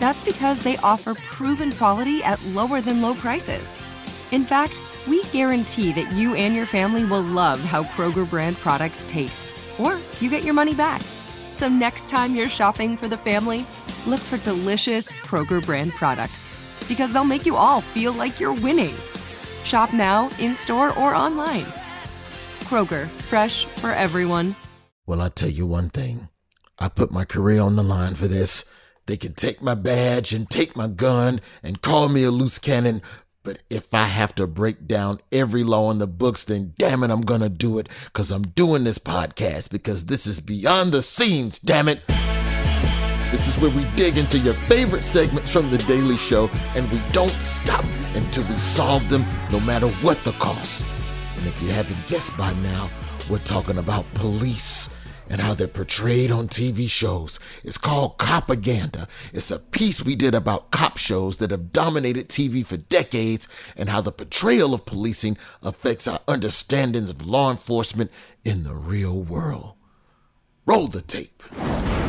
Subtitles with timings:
[0.00, 3.70] That's because they offer proven quality at lower than low prices.
[4.32, 4.72] In fact,
[5.06, 9.98] we guarantee that you and your family will love how Kroger brand products taste, or
[10.20, 11.02] you get your money back.
[11.52, 13.66] So next time you're shopping for the family,
[14.06, 16.48] look for delicious Kroger brand products
[16.88, 18.94] because they'll make you all feel like you're winning.
[19.64, 21.66] Shop now, in store, or online.
[22.64, 24.56] Kroger, fresh for everyone.
[25.06, 26.28] Well, I'll tell you one thing.
[26.78, 28.64] I put my career on the line for this.
[29.06, 33.02] They can take my badge and take my gun and call me a loose cannon.
[33.42, 37.10] But if I have to break down every law in the books, then damn it,
[37.10, 37.88] I'm gonna do it.
[38.12, 42.02] Cause I'm doing this podcast because this is beyond the scenes, damn it.
[43.30, 47.00] This is where we dig into your favorite segments from The Daily Show and we
[47.12, 47.84] don't stop
[48.14, 50.84] until we solve them, no matter what the cost.
[51.36, 52.90] And if you haven't guessed by now,
[53.30, 54.90] we're talking about police
[55.30, 57.38] and how they're portrayed on TV shows.
[57.64, 59.08] It's called Copaganda.
[59.32, 63.88] It's a piece we did about cop shows that have dominated TV for decades and
[63.88, 68.10] how the portrayal of policing affects our understandings of law enforcement
[68.44, 69.74] in the real world.
[70.66, 71.42] Roll the tape.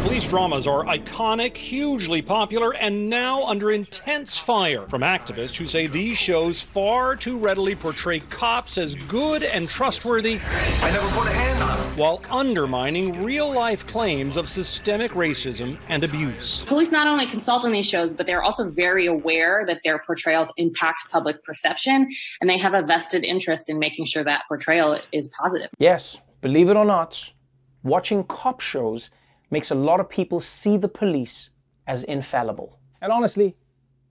[0.04, 5.88] Police dramas are iconic, hugely popular, and now under intense fire from activists who say
[5.88, 10.40] these shows far too readily portray cops as good and trustworthy.
[10.44, 11.98] I never put a hand on them.
[11.98, 16.66] While undermining real life claims of systemic racism and abuse.
[16.66, 20.52] Police not only consult on these shows, but they're also very aware that their portrayals
[20.58, 22.08] impact public perception,
[22.42, 25.70] and they have a vested interest in making sure that portrayal is positive.
[25.80, 27.32] Yes, believe it or not,
[27.84, 29.10] watching cop shows
[29.50, 31.50] makes a lot of people see the police
[31.88, 32.80] as infallible.
[33.02, 33.56] And honestly,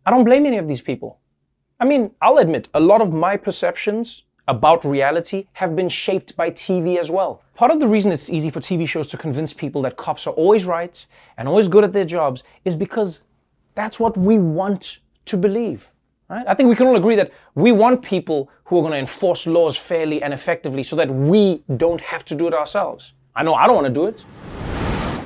[0.04, 1.18] I don't blame any of these people.
[1.78, 6.50] I mean, I'll admit, a lot of my perceptions about reality have been shaped by
[6.50, 7.42] TV as well.
[7.54, 10.34] Part of the reason it's easy for TV shows to convince people that cops are
[10.34, 11.06] always right
[11.38, 13.22] and always good at their jobs is because
[13.74, 15.88] that's what we want to believe.
[16.28, 16.44] Right?
[16.46, 19.46] I think we can all agree that we want people who are going to enforce
[19.46, 23.14] laws fairly and effectively so that we don't have to do it ourselves.
[23.34, 24.24] I know I don't want to do it.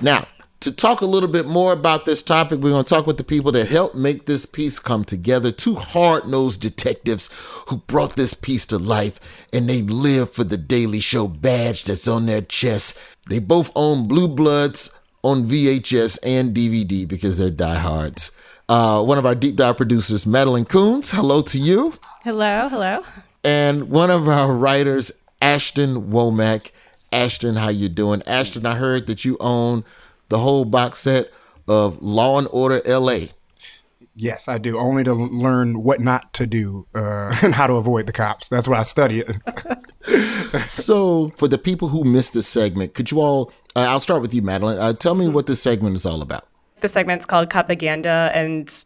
[0.02, 0.26] Now,
[0.60, 3.24] to talk a little bit more about this topic, we're going to talk with the
[3.24, 5.50] people that helped make this piece come together.
[5.50, 7.28] Two hard nosed detectives
[7.68, 9.20] who brought this piece to life
[9.52, 12.98] and they live for the Daily Show badge that's on their chest.
[13.28, 14.90] They both own Blue Bloods
[15.22, 18.30] on VHS and DVD because they're diehards.
[18.66, 21.94] Uh, one of our deep dive producers, Madeline Coons, hello to you.
[22.22, 23.02] Hello, hello.
[23.42, 26.70] And one of our writers, Ashton Womack.
[27.14, 28.22] Ashton, how you doing?
[28.26, 29.84] Ashton, I heard that you own
[30.30, 31.30] the whole box set
[31.68, 33.26] of Law and Order LA.
[34.16, 34.76] Yes, I do.
[34.78, 38.48] Only to learn what not to do uh, and how to avoid the cops.
[38.48, 39.22] That's what I study.
[40.66, 43.52] so, for the people who missed this segment, could you all?
[43.76, 44.78] Uh, I'll start with you, Madeline.
[44.78, 46.48] Uh, tell me what this segment is all about.
[46.80, 48.84] The segment's called Copaganda, and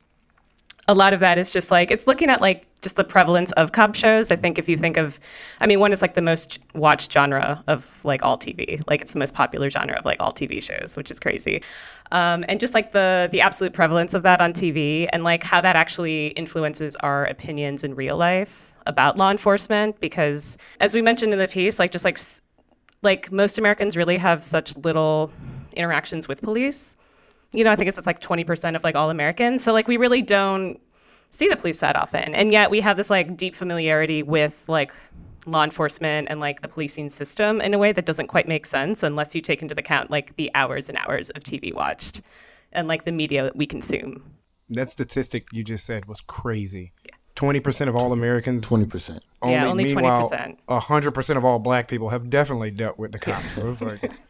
[0.89, 3.73] a lot of that is just like it's looking at like just the prevalence of
[3.73, 4.31] cop shows.
[4.31, 5.21] I think if you think of,
[5.61, 8.81] I mean, one is like the most watched genre of like all TV.
[8.89, 11.63] Like it's the most popular genre of like all TV shows, which is crazy.
[12.11, 15.61] Um, and just like the the absolute prevalence of that on TV and like how
[15.61, 20.01] that actually influences our opinions in real life about law enforcement.
[20.01, 22.19] Because as we mentioned in the piece, like just like
[23.03, 25.31] like most Americans really have such little
[25.77, 26.97] interactions with police
[27.53, 29.63] you know, I think it's like 20% of like all Americans.
[29.63, 30.81] So like we really don't
[31.31, 32.35] see the police that often.
[32.35, 34.93] And yet we have this like deep familiarity with like
[35.47, 39.03] law enforcement and like the policing system in a way that doesn't quite make sense
[39.03, 42.21] unless you take into account like the hours and hours of TV watched
[42.73, 44.23] and like the media that we consume.
[44.69, 46.93] That statistic you just said was crazy.
[47.07, 47.15] Yeah.
[47.35, 48.63] Twenty percent of all Americans.
[48.63, 49.25] Twenty percent.
[49.45, 50.59] Yeah, only twenty percent.
[50.69, 53.53] hundred percent of all Black people have definitely dealt with the cops.
[53.53, 54.13] So it's like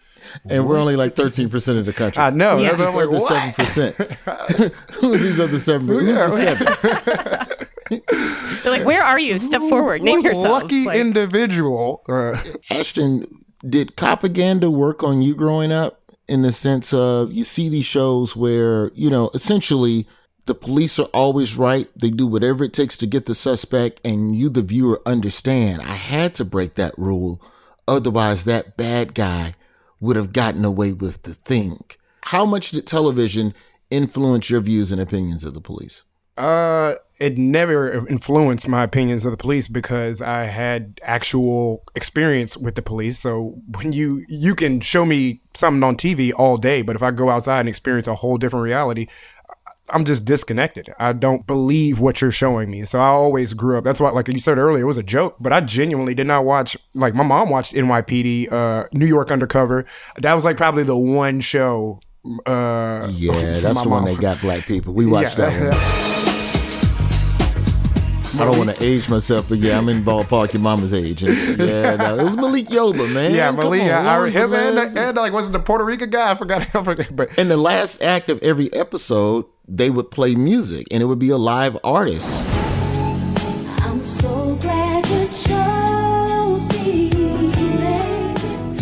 [0.49, 2.23] and we're only like thirteen percent of the country.
[2.23, 2.59] I know.
[2.59, 4.73] Who's That's these I'm like, other seven percent?
[4.93, 5.89] Who's these other seven?
[5.89, 7.59] Who's the seven?
[8.63, 9.39] They're like, where are you?
[9.39, 10.03] Step forward.
[10.03, 10.63] Name yourself.
[10.63, 12.03] Lucky Like, individual.
[12.09, 12.37] Uh,
[12.71, 13.25] Ashton,
[13.69, 18.37] did copaganda work on you growing up in the sense of you see these shows
[18.37, 20.07] where you know essentially
[20.47, 21.89] the police are always right.
[21.95, 25.83] They do whatever it takes to get the suspect, and you, the viewer, understand.
[25.83, 27.41] I had to break that rule.
[27.87, 29.55] Otherwise, that bad guy
[30.01, 31.81] would have gotten away with the thing.
[32.25, 33.55] How much did television
[33.91, 36.05] influence your views and opinions of the police?
[36.37, 42.77] Uh, it never influenced my opinions of the police because I had actual experience with
[42.77, 43.19] the police.
[43.19, 47.11] So when you you can show me something on TV all day, but if I
[47.11, 49.09] go outside and experience a whole different reality,
[49.91, 50.91] I'm just disconnected.
[50.99, 52.85] I don't believe what you're showing me.
[52.85, 53.85] So I always grew up.
[53.85, 56.45] That's why, like you said earlier, it was a joke, but I genuinely did not
[56.45, 56.77] watch.
[56.95, 59.85] Like my mom watched NYPD, uh, New York Undercover.
[60.19, 62.01] That was like probably the one show.
[62.47, 64.93] Uh, yeah, that's the one they got black people.
[64.93, 65.51] We watched yeah.
[65.51, 66.19] that one.
[68.35, 71.25] I don't want to age myself, but yeah, I'm in ballpark your mama's age.
[71.25, 73.35] And yeah, no, it was Malik Yoba, man.
[73.35, 73.83] Yeah, Malik.
[73.83, 76.31] On, I, him and, and like was it the Puerto Rican guy?
[76.31, 76.85] I forgot him.
[77.17, 81.19] But in the last act of every episode, they would play music, and it would
[81.19, 82.43] be a live artist.
[83.83, 85.29] I'm so glad you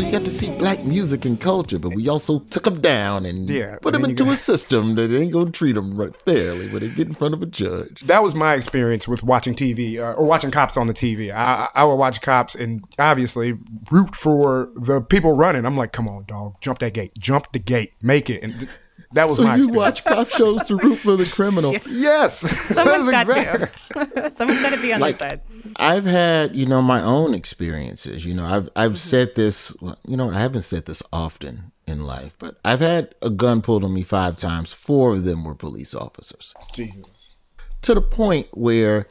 [0.07, 3.49] you got to see black music and culture, but we also took them down and
[3.51, 4.35] yeah, put them into got...
[4.35, 7.43] a system that ain't gonna treat them right fairly when they get in front of
[7.43, 8.03] a judge.
[8.03, 11.35] That was my experience with watching TV uh, or watching cops on the TV.
[11.35, 13.59] I, I would watch cops and obviously
[13.91, 15.67] root for the people running.
[15.67, 18.43] I'm like, come on, dog, jump that gate, jump the gate, make it.
[18.45, 18.69] And
[19.17, 21.75] that was so my you watch cop shows to root for the criminal.
[21.89, 23.71] yes, someone's got exactly.
[23.95, 24.31] to.
[24.37, 25.41] someone's got to be on like, the side.
[25.77, 28.27] I've had you know my own experiences.
[28.27, 28.97] You know, I've I've mm-hmm.
[28.97, 29.75] said this.
[30.07, 33.85] You know, I haven't said this often in life, but I've had a gun pulled
[33.85, 34.75] on me five times.
[34.75, 36.53] Four of them were police officers.
[36.75, 37.37] Jesus.
[37.83, 39.07] To the point where,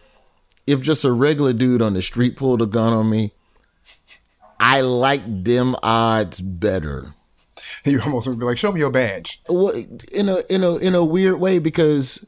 [0.68, 3.32] if just a regular dude on the street pulled a gun on me,
[4.60, 7.15] I like them odds better
[7.86, 9.74] you almost would be like, "Show me your badge." Well,
[10.12, 12.28] in a in a in a weird way because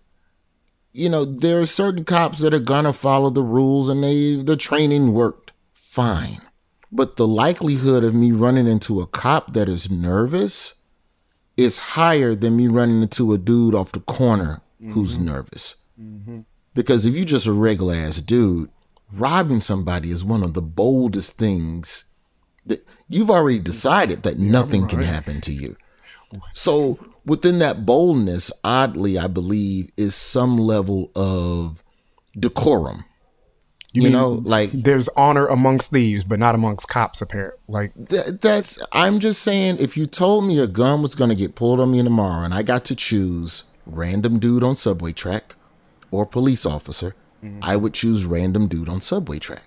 [0.94, 4.58] you know there are certain cops that are gonna follow the rules and they the
[4.58, 6.42] training worked fine,
[6.92, 10.76] but the likelihood of me running into a cop that is nervous
[11.58, 14.94] is higher than me running into a dude off the corner mm-hmm.
[14.94, 15.76] who's nervous.
[16.00, 16.42] Mm-hmm.
[16.74, 18.70] Because if you're just a regular ass dude,
[19.12, 22.06] robbing somebody is one of the boldest things
[22.66, 24.89] that you've already decided that nothing right.
[24.89, 25.75] can happen to you.
[26.54, 31.83] So within that boldness, oddly, I believe, is some level of
[32.38, 33.06] decorum.
[33.94, 37.21] You, you know, like there's honor amongst thieves, but not amongst cops.
[37.21, 38.77] Apparently, like th- that's.
[38.92, 41.92] I'm just saying, if you told me a gun was going to get pulled on
[41.92, 45.56] me tomorrow, and I got to choose random dude on subway track
[46.12, 47.59] or police officer, mm-hmm.
[47.63, 49.63] I would choose random dude on subway track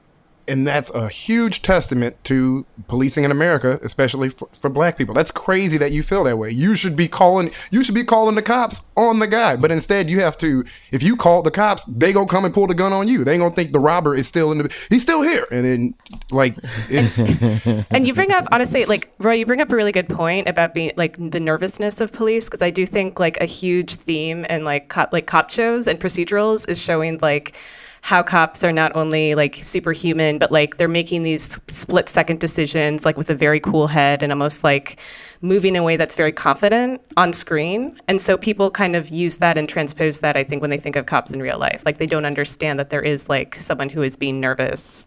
[0.46, 5.14] and that's a huge testament to policing in America, especially for, for, black people.
[5.14, 6.50] That's crazy that you feel that way.
[6.50, 10.08] You should be calling you should be calling the cops on the guy, but instead
[10.08, 10.64] you have to.
[10.92, 13.25] If you call the cops, they gonna come and pull the gun on you.
[13.25, 14.87] They ain't gonna think the robber is still in the.
[14.88, 15.94] He's still here, and then
[16.31, 16.56] like
[16.88, 17.19] it's.
[17.90, 20.75] and you bring up honestly, like Roy, you bring up a really good point about
[20.75, 24.64] being like the nervousness of police because I do think like a huge theme in
[24.64, 27.56] like cop like cop shows and procedurals is showing like
[28.02, 33.05] how cops are not only like superhuman, but like they're making these split second decisions,
[33.05, 34.99] like with a very cool head and almost like
[35.43, 37.99] moving in a way that's very confident on screen.
[38.08, 40.97] And so people kind of use that and transpose that, I think, when they think
[40.97, 41.82] of cops in real life.
[41.85, 45.07] Like they don't understand that there is like someone who is being nervous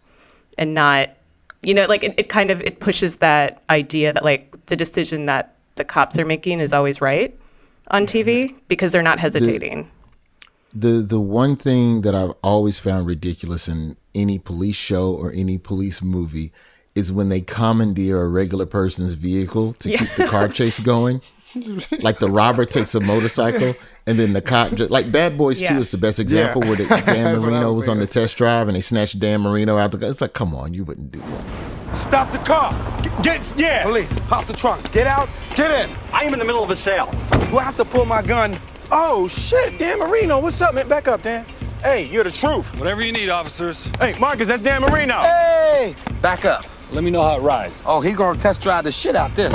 [0.56, 1.10] and not,
[1.62, 5.26] you know, like it, it kind of it pushes that idea that like the decision
[5.26, 7.36] that the cops are making is always right
[7.88, 9.90] on TV because they're not hesitating.
[10.74, 15.32] The- the the one thing that I've always found ridiculous in any police show or
[15.32, 16.52] any police movie
[16.94, 19.98] is when they commandeer a regular person's vehicle to yeah.
[19.98, 21.20] keep the car chase going.
[22.00, 23.74] like the robber takes a motorcycle
[24.06, 25.74] and then the cop just like Bad Boys yeah.
[25.74, 26.68] 2 is the best example yeah.
[26.68, 29.78] where the, Dan Marino was, was on the test drive and they snatched Dan Marino
[29.78, 30.08] out the car.
[30.08, 31.44] It's like, come on, you wouldn't do that.
[32.08, 32.72] Stop the car.
[33.02, 33.82] Get, get yeah.
[33.84, 34.90] Police, pop the trunk.
[34.92, 35.28] Get out.
[35.54, 35.96] Get in.
[36.12, 37.08] I am in the middle of a sale.
[37.50, 38.58] You have to pull my gun
[38.90, 40.38] Oh, shit, Dan Marino.
[40.38, 40.88] What's up, man?
[40.88, 41.46] Back up, Dan.
[41.82, 42.66] Hey, you're the truth.
[42.78, 43.86] Whatever you need, officers.
[43.98, 45.20] Hey, Marcus, that's Dan Marino.
[45.20, 45.94] Hey!
[46.22, 46.64] Back up.
[46.92, 47.84] Let me know how it rides.
[47.86, 49.52] Oh, he's gonna test drive the shit out this.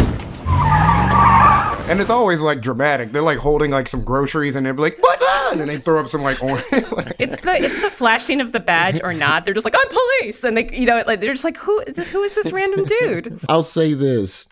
[1.90, 3.12] And it's always like dramatic.
[3.12, 5.20] They're like holding like some groceries and they're like, what?
[5.52, 6.64] And then they throw up some like orange.
[7.18, 9.46] it's the it's the flashing of the badge or not.
[9.46, 10.44] They're just like, I'm police.
[10.44, 12.86] And they you know, like they're just like, who is this who is this random
[12.86, 13.40] dude?
[13.50, 14.49] I'll say this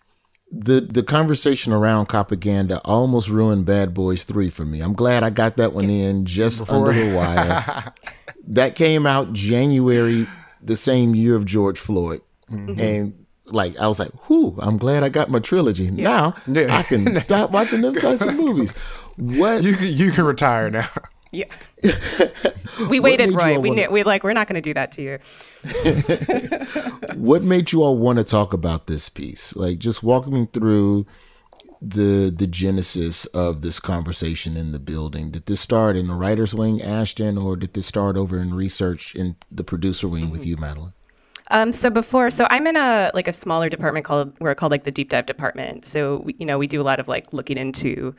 [0.51, 4.81] the the conversation around copaganda almost ruined Bad Boys Three for me.
[4.81, 6.89] I'm glad I got that one in just Before.
[6.89, 7.93] under the wire.
[8.47, 10.27] that came out January
[10.61, 12.79] the same year of George Floyd, mm-hmm.
[12.79, 15.85] and like I was like, "Whoo!" I'm glad I got my trilogy.
[15.85, 15.91] Yeah.
[15.91, 16.77] Now yeah.
[16.77, 18.71] I can stop watching them types of movies.
[19.17, 20.89] What you you can retire now.
[21.31, 21.45] Yeah.
[22.89, 23.59] we waited, Roy.
[23.59, 23.81] We wanna...
[23.81, 25.19] knew we like we're not going to do that to you.
[27.15, 29.55] what made you all want to talk about this piece?
[29.55, 31.05] Like just walk me through
[31.81, 35.31] the the genesis of this conversation in the building.
[35.31, 39.15] Did this start in the writers wing, Ashton, or did this start over in research
[39.15, 40.31] in the producer wing mm-hmm.
[40.31, 40.93] with you, Madeline?
[41.49, 44.83] Um, so before, so I'm in a like a smaller department called we're called like
[44.83, 45.85] the deep dive department.
[45.85, 48.15] So we, you know we do a lot of like looking into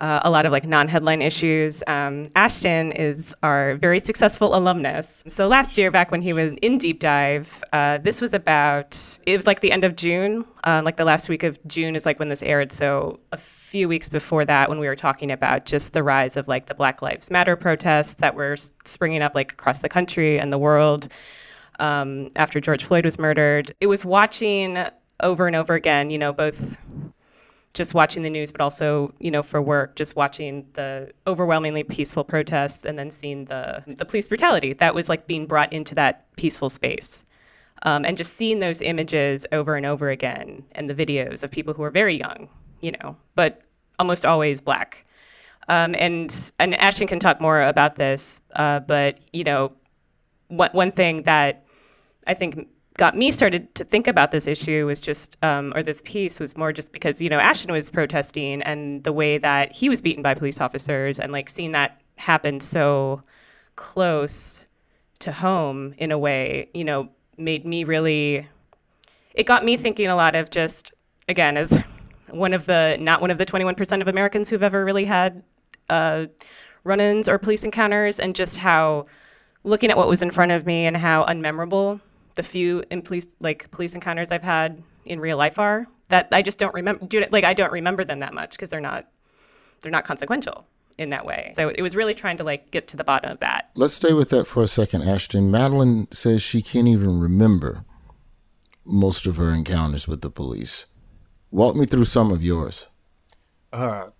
[0.00, 1.82] uh, a lot of like non-headline issues.
[1.86, 5.22] Um, Ashton is our very successful alumnus.
[5.28, 9.36] So last year, back when he was in deep dive, uh, this was about it
[9.36, 12.18] was like the end of June, uh, like the last week of June is like
[12.18, 12.72] when this aired.
[12.72, 16.48] So a few weeks before that, when we were talking about just the rise of
[16.48, 20.52] like the Black Lives Matter protests that were springing up like across the country and
[20.52, 21.08] the world
[21.78, 24.78] um, after George Floyd was murdered, it was watching
[25.20, 26.10] over and over again.
[26.10, 26.76] You know, both
[27.74, 32.22] just watching the news, but also, you know, for work, just watching the overwhelmingly peaceful
[32.22, 36.24] protests and then seeing the the police brutality that was like being brought into that
[36.36, 37.24] peaceful space.
[37.82, 41.74] Um, and just seeing those images over and over again and the videos of people
[41.74, 42.48] who are very young,
[42.80, 43.60] you know, but
[43.98, 45.04] almost always black.
[45.68, 49.72] Um, and and Ashton can talk more about this, uh, but you know,
[50.48, 51.66] one one thing that
[52.26, 56.00] I think got me started to think about this issue was just, um, or this
[56.04, 59.88] piece was more just because, you know, Ashton was protesting and the way that he
[59.88, 63.20] was beaten by police officers and like seeing that happen so
[63.74, 64.64] close
[65.18, 68.46] to home in a way, you know, made me really,
[69.34, 70.92] it got me thinking a lot of just,
[71.28, 71.82] again, as
[72.30, 75.42] one of the, not one of the 21% of Americans who've ever really had
[75.90, 76.26] uh,
[76.84, 79.04] run ins or police encounters and just how
[79.64, 82.00] looking at what was in front of me and how unmemorable
[82.34, 86.42] the few in police like police encounters I've had in real life are that I
[86.42, 87.06] just don't remember.
[87.30, 89.08] Like I don't remember them that much because they're not
[89.82, 90.66] they're not consequential
[90.98, 91.52] in that way.
[91.56, 93.70] So it was really trying to like get to the bottom of that.
[93.74, 95.50] Let's stay with that for a second, Ashton.
[95.50, 97.84] Madeline says she can't even remember
[98.84, 100.86] most of her encounters with the police.
[101.50, 102.88] Walk me through some of yours.
[103.72, 104.10] Uh,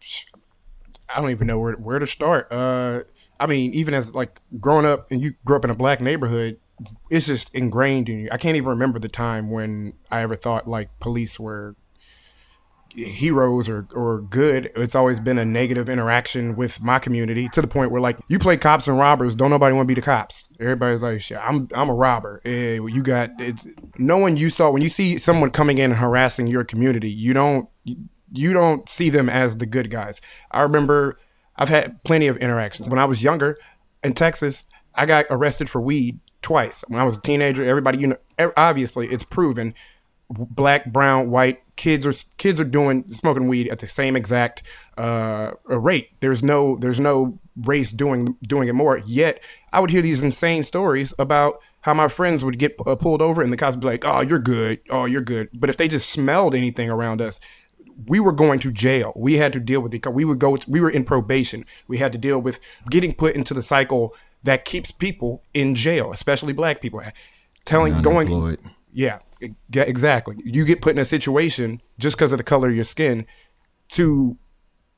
[1.15, 2.53] I don't even know where where to start.
[2.53, 3.03] Uh,
[3.39, 6.59] I mean, even as like growing up, and you grew up in a black neighborhood,
[7.11, 8.29] it's just ingrained in you.
[8.33, 11.77] I can't even remember the time when I ever thought like police were
[12.95, 14.71] heroes or, or good.
[14.77, 18.39] It's always been a negative interaction with my community to the point where like you
[18.39, 20.49] play cops and robbers, don't nobody want to be the cops.
[20.61, 22.41] Everybody's like, I'm I'm a robber.
[22.45, 23.67] Eh, you got it's
[23.99, 27.33] no one you saw when you see someone coming in and harassing your community, you
[27.33, 27.69] don't
[28.33, 30.21] you don't see them as the good guys.
[30.51, 31.19] I remember
[31.57, 32.89] I've had plenty of interactions.
[32.89, 33.59] When I was younger
[34.03, 36.85] in Texas, I got arrested for weed twice.
[36.87, 39.75] When I was a teenager, everybody, you know, obviously it's proven
[40.31, 44.63] black, brown, white kids are kids are doing smoking weed at the same exact
[44.97, 46.11] uh, rate.
[46.21, 48.99] There's no there's no race doing doing it more.
[49.07, 53.21] Yet I would hear these insane stories about how my friends would get uh, pulled
[53.21, 54.81] over and the cops would be like, "Oh, you're good.
[54.91, 57.41] Oh, you're good." But if they just smelled anything around us,
[58.07, 59.13] we were going to jail.
[59.17, 60.07] We had to deal with it.
[60.07, 60.59] We would go.
[60.67, 61.65] We were in probation.
[61.89, 62.61] We had to deal with
[62.91, 67.03] getting put into the cycle that keeps people in jail, especially black people.
[67.65, 68.59] Telling, going,
[68.93, 69.21] yeah,
[69.73, 70.37] exactly.
[70.45, 73.25] You get put in a situation just because of the color of your skin
[73.91, 74.37] to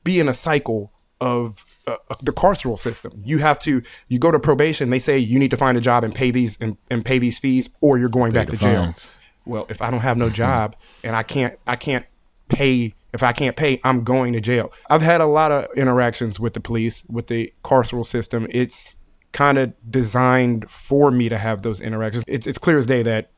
[0.03, 3.11] be in a cycle of uh, uh, the carceral system.
[3.15, 4.89] You have to you go to probation.
[4.89, 7.39] They say you need to find a job and pay these and, and pay these
[7.39, 8.93] fees, or you're going pay back to jail.
[9.45, 12.05] Well, if I don't have no job and I can't I can't
[12.49, 14.71] pay if I can't pay, I'm going to jail.
[14.89, 18.47] I've had a lot of interactions with the police, with the carceral system.
[18.51, 18.95] It's
[19.31, 22.23] kind of designed for me to have those interactions.
[22.27, 23.31] It's it's clear as day that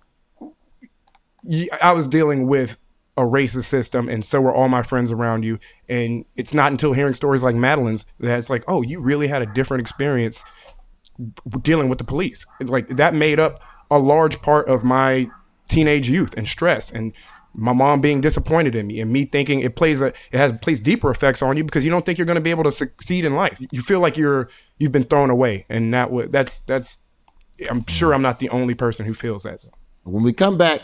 [1.82, 2.78] I was dealing with
[3.16, 5.60] a racist system, and so were all my friends around you.
[5.88, 9.42] And it's not until hearing stories like Madeline's that it's like, oh, you really had
[9.42, 10.44] a different experience
[11.62, 12.46] dealing with the police.
[12.60, 13.62] It's like that made up
[13.92, 15.30] a large part of my
[15.70, 17.14] teenage youth and stress and
[17.54, 20.80] my mom being disappointed in me and me thinking it plays a it has plays
[20.80, 23.26] deeper effects on you because you don't think you're going to be able to succeed
[23.26, 23.62] in life.
[23.72, 27.00] You feel like you're you've been thrown away, and that that's that's.
[27.70, 29.66] I'm sure I'm not the only person who feels that.
[30.04, 30.82] When we come back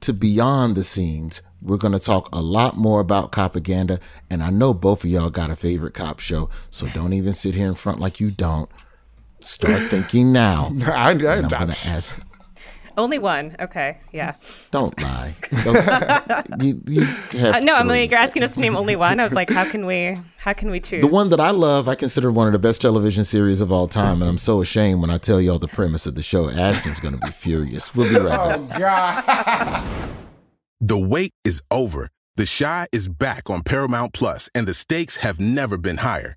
[0.00, 4.50] to beyond the scenes, we're going to talk a lot more about copaganda, and I
[4.50, 7.74] know both of y'all got a favorite cop show, so don't even sit here in
[7.74, 8.70] front like you don't.
[9.40, 10.72] Start thinking now.
[10.86, 12.26] I, I, am going to ask.
[12.96, 13.56] Only one.
[13.58, 13.98] Okay.
[14.12, 14.34] Yeah.
[14.70, 15.34] Don't lie.
[16.60, 19.18] you, you uh, no, I'm like you're asking us to name only one.
[19.18, 20.16] I was like, how can we?
[20.36, 21.00] How can we choose?
[21.00, 23.88] The one that I love, I consider one of the best television series of all
[23.88, 26.48] time, and I'm so ashamed when I tell y'all the premise of the show.
[26.50, 27.94] Ashton's going to be furious.
[27.94, 28.60] We'll be right back.
[28.60, 30.08] Oh God.
[30.80, 32.10] the wait is over.
[32.36, 36.36] The Chi is back on Paramount Plus, and the stakes have never been higher.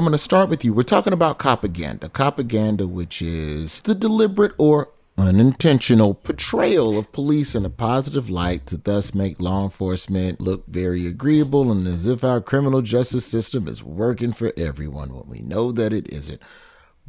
[0.00, 0.72] I'm going to start with you.
[0.72, 2.08] We're talking about copaganda.
[2.08, 8.78] Copaganda, which is the deliberate or unintentional portrayal of police in a positive light to
[8.78, 13.84] thus make law enforcement look very agreeable and as if our criminal justice system is
[13.84, 16.40] working for everyone when we know that it isn't.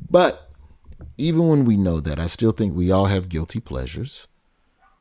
[0.10, 0.52] But
[1.18, 4.28] even when we know that, I still think we all have guilty pleasures.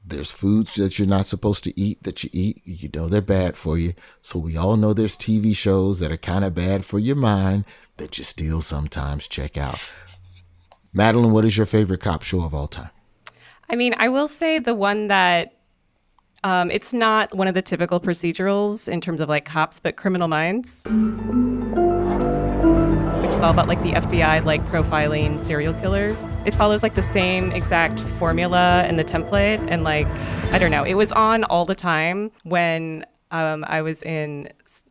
[0.04, 2.62] There's foods that you're not supposed to eat that you eat.
[2.64, 3.94] You know they're bad for you.
[4.22, 7.64] So we all know there's TV shows that are kind of bad for your mind
[7.98, 9.78] that you still sometimes check out.
[10.92, 12.90] Madeline, what is your favorite cop show of all time?
[13.68, 15.54] I mean, I will say the one that
[16.42, 20.26] um, it's not one of the typical procedurals in terms of like cops, but Criminal
[20.26, 20.84] Minds,
[23.30, 26.26] which is all about like the FBI like profiling serial killers.
[26.44, 30.08] It follows like the same exact formula and the template, and like
[30.52, 34.48] I don't know, it was on all the time when um, I was in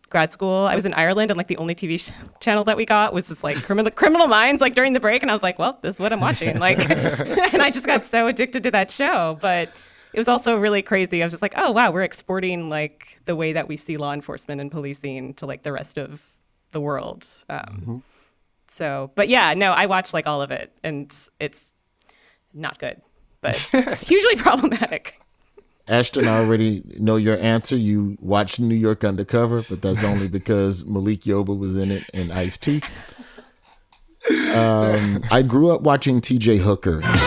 [0.09, 0.67] grad school.
[0.67, 3.27] I was in Ireland, and like the only TV sh- channel that we got was
[3.27, 5.95] this like criminal Criminal Minds, like during the break, and I was like, well, this
[5.95, 6.79] is what I'm watching, like,
[7.53, 9.69] and I just got so addicted to that show, but.
[10.11, 11.21] It was also really crazy.
[11.21, 14.11] I was just like, oh wow, we're exporting like the way that we see law
[14.11, 16.25] enforcement and policing to like the rest of
[16.71, 17.27] the world.
[17.47, 17.97] Um, Mm-hmm.
[18.69, 21.73] So, but yeah, no, I watched like all of it, and it's
[22.53, 23.01] not good,
[23.41, 25.19] but it's hugely problematic.
[25.87, 27.75] Ashton, I already know your answer.
[27.75, 32.31] You watched New York Undercover, but that's only because Malik Yoba was in it and
[32.31, 32.81] Ice T.
[34.53, 36.57] Um, I grew up watching T.J.
[36.57, 37.01] Hooker.
[37.01, 37.17] He was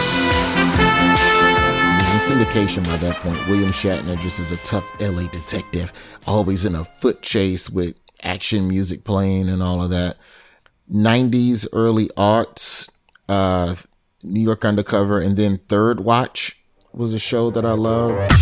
[2.31, 3.45] in syndication by that point.
[3.49, 5.93] William Shatner just as a tough LA detective,
[6.27, 10.17] always in a foot chase with action music playing and all of that.
[10.91, 12.91] 90s early arts,
[13.29, 13.75] uh,
[14.23, 16.59] New York Undercover, and then Third Watch
[16.93, 18.33] was a show that I loved.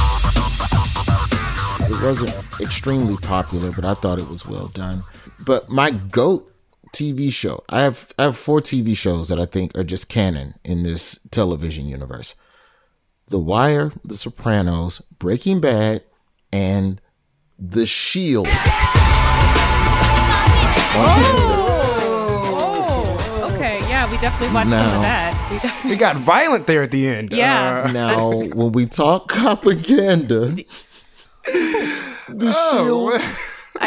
[1.91, 5.03] It wasn't extremely popular, but I thought it was well done.
[5.45, 6.51] But my GOAT
[6.93, 10.55] TV show, I have I have four TV shows that I think are just canon
[10.65, 12.35] in this television universe.
[13.29, 16.03] The Wire, The Sopranos, Breaking Bad,
[16.53, 17.01] and
[17.59, 18.49] The Shield.
[20.93, 21.60] Oh,
[24.21, 25.49] definitely watched some of that.
[25.51, 27.33] We def- It got violent there at the end.
[27.33, 27.85] Yeah.
[27.87, 30.65] Uh, Now, when we talk copaganda,
[31.45, 33.21] the Oh, shield.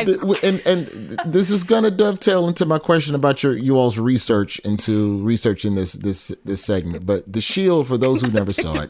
[0.08, 4.60] the- and and this is gonna dovetail into my question about your you all's research
[4.60, 7.06] into researching this this this segment.
[7.06, 8.90] But the Shield, for those who never saw it,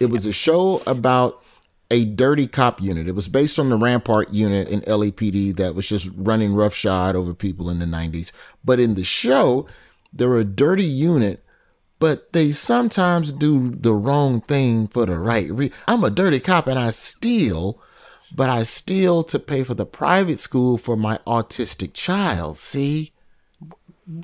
[0.00, 1.42] it was a show about
[1.90, 3.06] a dirty cop unit.
[3.08, 7.34] It was based on the Rampart unit in LAPD that was just running roughshod over
[7.34, 8.32] people in the '90s.
[8.64, 9.66] But in the show,
[10.12, 11.44] they're a dirty unit
[12.00, 15.76] but they sometimes do the wrong thing for the right reason.
[15.86, 17.80] I'm a dirty cop and I steal,
[18.34, 22.56] but I steal to pay for the private school for my autistic child.
[22.56, 23.12] See?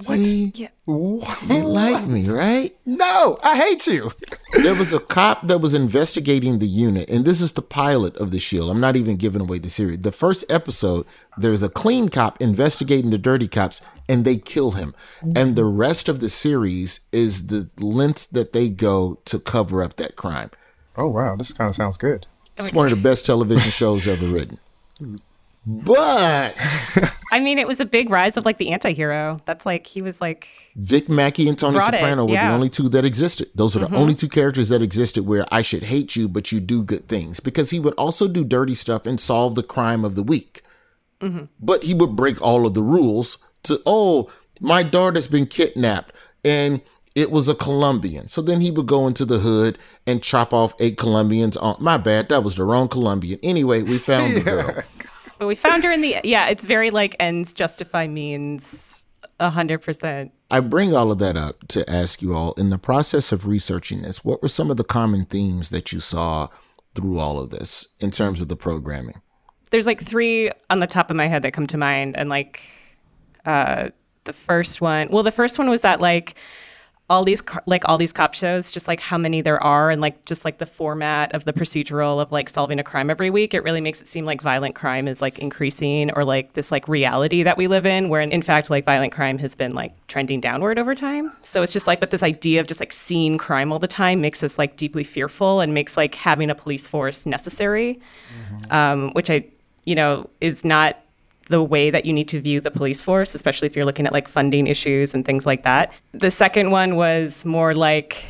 [0.01, 0.53] See?
[0.87, 2.77] You like me, right?
[2.85, 4.13] No, I hate you.
[4.53, 8.31] there was a cop that was investigating the unit, and this is the pilot of
[8.31, 8.71] The Shield.
[8.71, 10.01] I'm not even giving away the series.
[10.01, 14.95] The first episode, there's a clean cop investigating the dirty cops, and they kill him.
[15.35, 19.97] And the rest of the series is the lengths that they go to cover up
[19.97, 20.51] that crime.
[20.97, 22.27] Oh wow, this kind of sounds good.
[22.57, 24.59] It's one of the best television shows ever written.
[25.69, 26.55] But
[27.33, 29.41] I mean, it was a big rise of like the anti-hero.
[29.47, 32.69] That's like he was like Vic Mackey and Tony Brought it, Soprano were the only
[32.69, 33.51] two that existed.
[33.55, 33.97] Those are the Mhm.
[33.97, 37.41] only two characters that existed where I should hate you, but you do good things.
[37.41, 40.63] Because he would also do dirty stuff and solve the crime of the week.
[41.61, 46.81] But he would break all of the rules to, oh, my daughter's been kidnapped and
[47.17, 48.29] it was a Colombian.
[48.29, 51.57] So then he would go into the hood and chop off eight Colombians.
[51.57, 53.41] On my bad, that was the wrong Colombian.
[53.43, 54.83] Anyway, we found the girl.
[55.39, 56.49] But we found her in the yeah.
[56.49, 59.05] It's very like ends justify means
[59.39, 60.33] a hundred percent.
[60.51, 64.03] I bring all of that up to ask you all in the process of researching
[64.03, 66.49] this, what were some of the common themes that you saw
[66.95, 69.21] through all of this in terms of the programming?
[69.71, 72.63] There's like three on the top of my head that come to mind, and like
[73.45, 73.91] uh,
[74.25, 75.09] the first one.
[75.11, 76.37] Well, the first one was that like
[77.09, 80.25] all these like all these cop shows, just like how many there are, and like
[80.25, 83.55] just like the format of the procedural of like solving a crime every week.
[83.55, 86.89] It really makes it seem like violent crime is like increasing, or like this like
[86.89, 90.41] reality that we live in, where in, fact like violent crime has been like trending
[90.41, 91.33] downward over time.
[91.45, 94.21] So it's just like, but this idea of just like seeing crime all the time
[94.21, 98.01] makes us like deeply fearful and makes like having a police force necessary,
[98.71, 99.45] um, which I
[99.85, 100.99] you know is not
[101.49, 104.13] the way that you need to view the police force, especially if you're looking at
[104.13, 105.93] like funding issues and things like that.
[106.13, 108.25] The second one was more like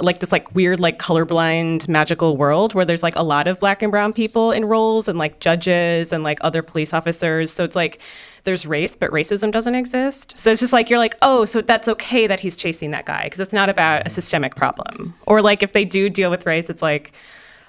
[0.00, 3.82] like this like weird like colorblind magical world where there's like a lot of black
[3.82, 7.52] and brown people in roles and like judges and like other police officers.
[7.52, 8.00] So it's like
[8.44, 10.36] there's race, but racism doesn't exist.
[10.36, 13.24] So it's just like you're like, oh, so that's okay that he's chasing that guy
[13.24, 15.14] because it's not about a systemic problem.
[15.26, 17.12] Or like if they do deal with race, it's like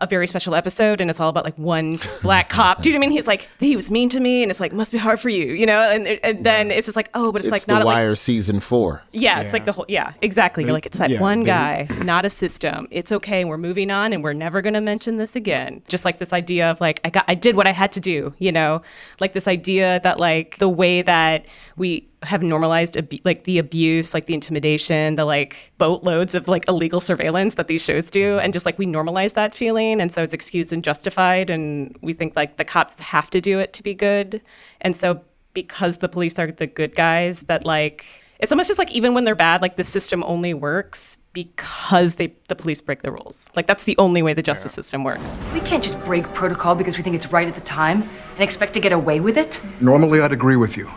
[0.04, 2.82] a very special episode and it's all about like one black cop.
[2.82, 3.18] Do you know what I mean?
[3.18, 5.54] He's like, he was mean to me and it's like, must be hard for you,
[5.54, 5.82] you know?
[5.90, 8.18] And, and then it's just like, oh, but it's, It's, like The not a, like,
[8.18, 9.02] season four.
[9.12, 10.64] yeah, it's like the whole, yeah, exactly.
[10.64, 12.88] You're like, it's that Yeah, one they- guy, not a system.
[12.92, 13.46] It's okay.
[13.46, 15.82] We're moving on and we're never going to mention this again.
[15.88, 18.34] Just like this idea of like, I got, I did what I had to do,
[18.40, 18.82] you know?
[19.20, 21.46] Like this idea that like the way that
[21.78, 26.68] we have normalized abu- like the abuse, like the intimidation, the like boatloads of like
[26.68, 28.40] illegal surveillance that these shows do.
[28.40, 30.02] And just like we normalize that feeling.
[30.02, 31.50] And so it's excused and justified.
[31.50, 34.42] And we think like the cops have to do it to be good.
[34.82, 35.22] And so
[35.54, 38.06] because the police are the good guys, that like,
[38.40, 42.34] it's almost just like even when they're bad, like the system only works because they
[42.48, 43.48] the police break the rules.
[43.56, 45.40] Like that's the only way the justice system works.
[45.54, 48.74] We can't just break protocol because we think it's right at the time and expect
[48.74, 49.62] to get away with it.
[49.82, 50.92] Normally, I'd agree with you.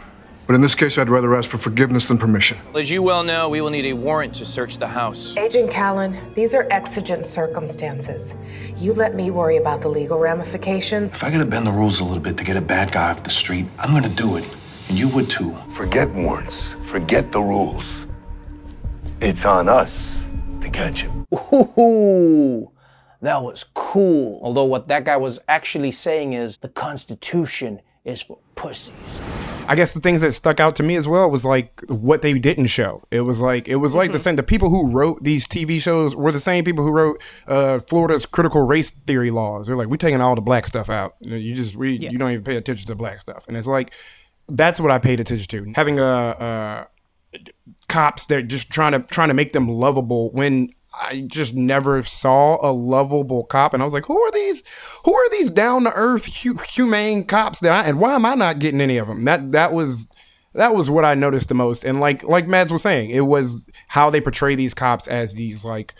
[0.47, 2.57] But in this case, I'd rather ask for forgiveness than permission.
[2.77, 5.37] As you well know, we will need a warrant to search the house.
[5.37, 8.35] Agent Callan, these are exigent circumstances.
[8.77, 11.11] You let me worry about the legal ramifications.
[11.11, 13.25] If I gotta bend the rules a little bit to get a bad guy off
[13.25, 14.45] the street, I'm gonna do it.
[14.89, 15.57] And you would too.
[15.71, 16.77] Forget warrants.
[16.85, 18.07] Forget the rules.
[19.21, 20.21] It's on us
[20.61, 21.27] to catch him.
[21.53, 22.71] Ooh,
[23.21, 24.39] that was cool.
[24.45, 28.93] Although what that guy was actually saying is the Constitution is for pussies.
[29.68, 32.38] I guess the things that stuck out to me as well was like what they
[32.38, 33.02] didn't show.
[33.11, 34.22] It was like it was like the mm-hmm.
[34.22, 34.37] same.
[34.37, 38.26] The people who wrote these TV shows were the same people who wrote uh, Florida's
[38.26, 39.66] critical race theory laws.
[39.66, 41.14] They're like, we're taking all the black stuff out.
[41.20, 42.02] You, just read.
[42.02, 43.46] You don't even pay attention to black stuff.
[43.48, 43.92] And it's like
[44.48, 45.72] that's what I paid attention to.
[45.74, 46.87] Having a, a
[47.88, 50.70] cops they're just trying to trying to make them lovable when
[51.01, 54.63] I just never saw a lovable cop, and I was like, "Who are these?
[55.05, 58.35] Who are these down to earth, hu- humane cops that I, and why am I
[58.35, 60.07] not getting any of them?" That that was
[60.55, 63.67] that was what I noticed the most, and like like Mads was saying, it was
[63.89, 65.95] how they portray these cops as these like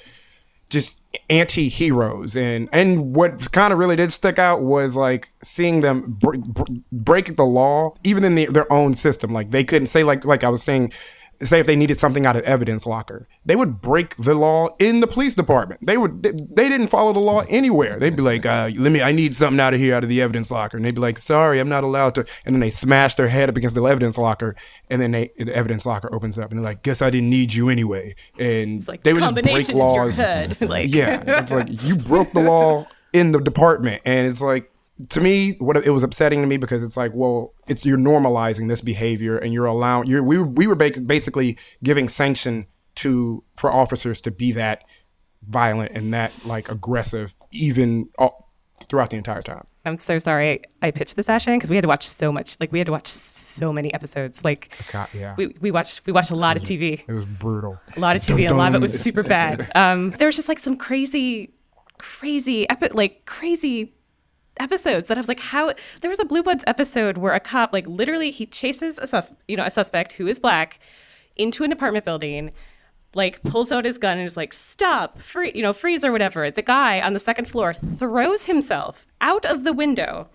[0.71, 6.17] just anti-heroes and and what kind of really did stick out was like seeing them
[6.19, 10.03] br- br- break the law even in the, their own system like they couldn't say
[10.03, 10.93] like like i was saying
[11.41, 15.01] say if they needed something out of evidence locker, they would break the law in
[15.01, 15.85] the police department.
[15.87, 17.99] They would they, they didn't follow the law anywhere.
[17.99, 20.23] They'd be like, uh, "Let me, I need something out of here, out of the
[20.23, 23.15] evidence locker," and they'd be like, "Sorry, I'm not allowed to." And then they smash
[23.15, 24.57] their head up against the evidence locker,
[24.91, 27.55] and then they the evidence locker opens up, and they're like, "Guess I didn't need
[27.55, 30.19] you anyway." And like, they would just break laws.
[30.61, 34.71] Like- yeah, it's like you broke the law in the department, and it's like
[35.11, 38.69] to me, what it was upsetting to me because it's like, well, it's you're normalizing
[38.69, 43.71] this behavior, and you're allowing you're we were- we were basically giving sanction to for
[43.71, 44.83] officers to be that
[45.43, 48.51] violent and that like aggressive, even all,
[48.89, 49.67] throughout the entire time.
[49.85, 52.57] I'm so sorry I pitched this session because we had to watch so much.
[52.59, 54.45] Like we had to watch so many episodes.
[54.45, 55.35] Like God, yeah.
[55.37, 57.05] we, we watched we watched a lot of TV.
[57.07, 57.79] It was brutal.
[57.97, 58.43] A lot of TV.
[58.45, 59.71] and A lot of it was super bad.
[59.77, 61.53] Um, there was just like some crazy,
[61.99, 63.95] crazy epi- like crazy
[64.59, 65.73] episodes that I was like, how?
[66.01, 69.33] There was a Blue Bloods episode where a cop like literally he chases a sus
[69.49, 70.79] you know a suspect who is black
[71.37, 72.53] into an apartment building.
[73.15, 76.51] Like pulls out his gun and is like, "Stop, free, you know, freeze or whatever."
[76.51, 80.29] The guy on the second floor throws himself out of the window,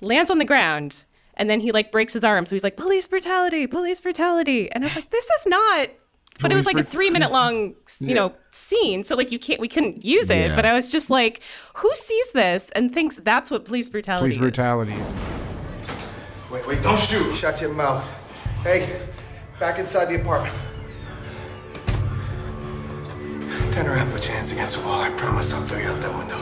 [0.00, 2.44] lands on the ground, and then he like breaks his arm.
[2.44, 5.90] So he's like, "Police brutality, police brutality," and I was like, "This is not."
[6.40, 7.54] But it was like a three minute long,
[8.00, 8.14] you Yeah.
[8.14, 9.04] know, scene.
[9.04, 10.50] So like you can't, we couldn't use it.
[10.50, 10.54] Yeah.
[10.56, 11.42] But I was just like,
[11.74, 14.22] who sees this and thinks that's what police brutality?
[14.22, 14.40] Police is?
[14.40, 14.94] brutality.
[16.50, 17.34] Wait, wait, don't shoot.
[17.34, 18.06] Shut your mouth.
[18.62, 19.00] Hey,
[19.58, 20.54] back inside the apartment.
[23.72, 25.00] Turn around, put your hands against the wall.
[25.02, 26.40] I promise I'll throw you out that window.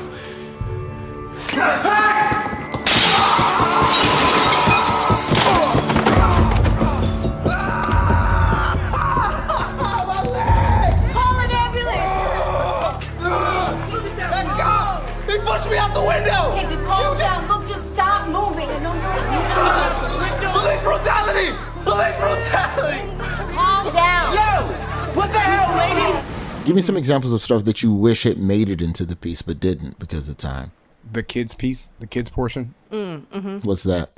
[21.04, 21.54] Brutality!
[21.84, 23.18] Police brutality!
[23.52, 24.32] Calm down.
[24.32, 24.72] Yo!
[25.12, 26.64] What the hell, lady?
[26.64, 29.42] Give me some examples of stuff that you wish had made it into the piece
[29.42, 30.72] but didn't because of time.
[31.12, 32.74] The kids piece, the kids portion.
[32.90, 34.12] Mm, hmm What's that?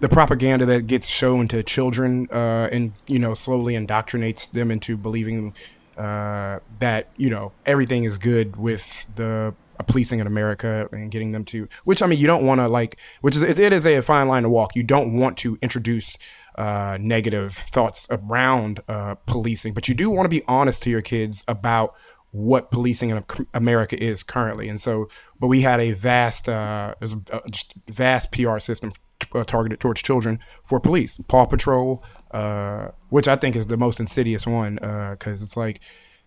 [0.00, 4.96] the copaganda that gets shown to children uh, and you know slowly indoctrinates them into
[4.96, 5.54] believing
[5.96, 9.54] uh, that you know everything is good with the
[9.86, 12.98] policing in America and getting them to which I mean you don't want to like
[13.20, 16.16] which is it, is a fine line to walk you don't want to introduce
[16.56, 21.02] uh, negative thoughts around uh, policing but you do want to be honest to your
[21.02, 21.94] kids about
[22.30, 27.50] what policing in America is currently and so but we had a vast uh, a
[27.50, 28.92] just vast PR system
[29.34, 31.18] uh, targeted towards children for police.
[31.28, 35.80] Paw Patrol, uh, which I think is the most insidious one because it's like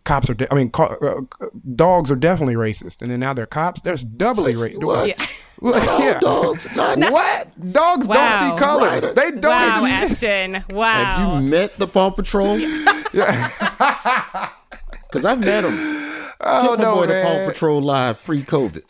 [0.06, 0.34] cops are.
[0.34, 1.22] De- I mean, ca- uh,
[1.76, 3.82] dogs are definitely racist, and then now they're cops.
[3.82, 4.82] There's doubly racist.
[4.84, 5.08] What?
[5.62, 5.72] Yeah.
[5.72, 6.20] Not yeah.
[6.20, 6.76] dogs.
[6.76, 7.72] Not what?
[7.74, 8.15] Dogs Wow.
[8.15, 9.04] don't see colors.
[9.06, 9.15] Right.
[9.15, 9.44] They don't.
[9.44, 10.63] Wow, even- Ashton.
[10.70, 10.94] Wow.
[10.94, 12.58] Have you met the Paw Patrol?
[15.08, 15.74] Because I've met them.
[16.41, 17.46] Oh, Took my no, boy The Paw.
[17.48, 18.84] Patrol live pre-COVID.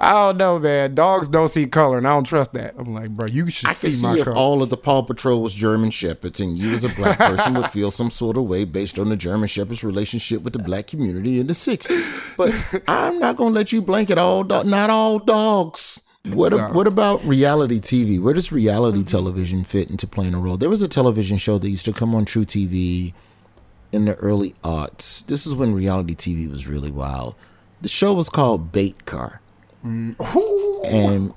[0.00, 0.94] I don't know, man.
[0.94, 2.76] Dogs don't see color, and I don't trust that.
[2.78, 4.36] I'm like, bro, you should I could see my if color.
[4.36, 7.68] all of the Paw Patrol was German Shepherds, and you as a black person would
[7.70, 11.40] feel some sort of way based on the German Shepherd's relationship with the black community
[11.40, 12.36] in the '60s.
[12.36, 12.54] But
[12.88, 16.00] I'm not gonna let you blanket all do- not all dogs.
[16.32, 18.20] What a- what about reality TV?
[18.20, 20.56] Where does reality television fit into playing a role?
[20.56, 23.14] There was a television show that used to come on truTV
[23.90, 25.26] in the early aughts.
[25.26, 27.34] This is when reality TV was really wild.
[27.80, 29.40] The show was called Bait Car.
[29.84, 30.84] Mm.
[30.86, 31.34] And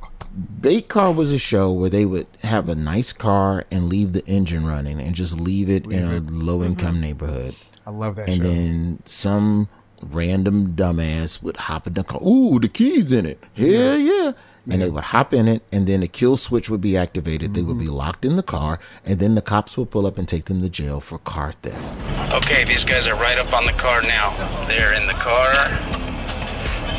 [0.62, 4.25] Bait Car was a show where they would have a nice car and leave the
[4.25, 7.01] engine running and just leave it in a low income mm-hmm.
[7.01, 7.56] neighborhood.
[7.86, 8.43] I love that And show.
[8.43, 9.67] then some
[10.01, 12.21] random dumbass would hop in the car.
[12.23, 13.43] Ooh, the keys in it.
[13.54, 14.32] Hell yeah.
[14.69, 17.56] And they would hop in it, and then a kill switch would be activated.
[17.56, 17.95] They would be mm-hmm.
[17.95, 20.69] locked in the car, and then the cops would pull up and take them to
[20.69, 22.32] jail for car theft.
[22.32, 24.67] Okay, these guys are right up on the car now.
[24.67, 26.00] They're in the car.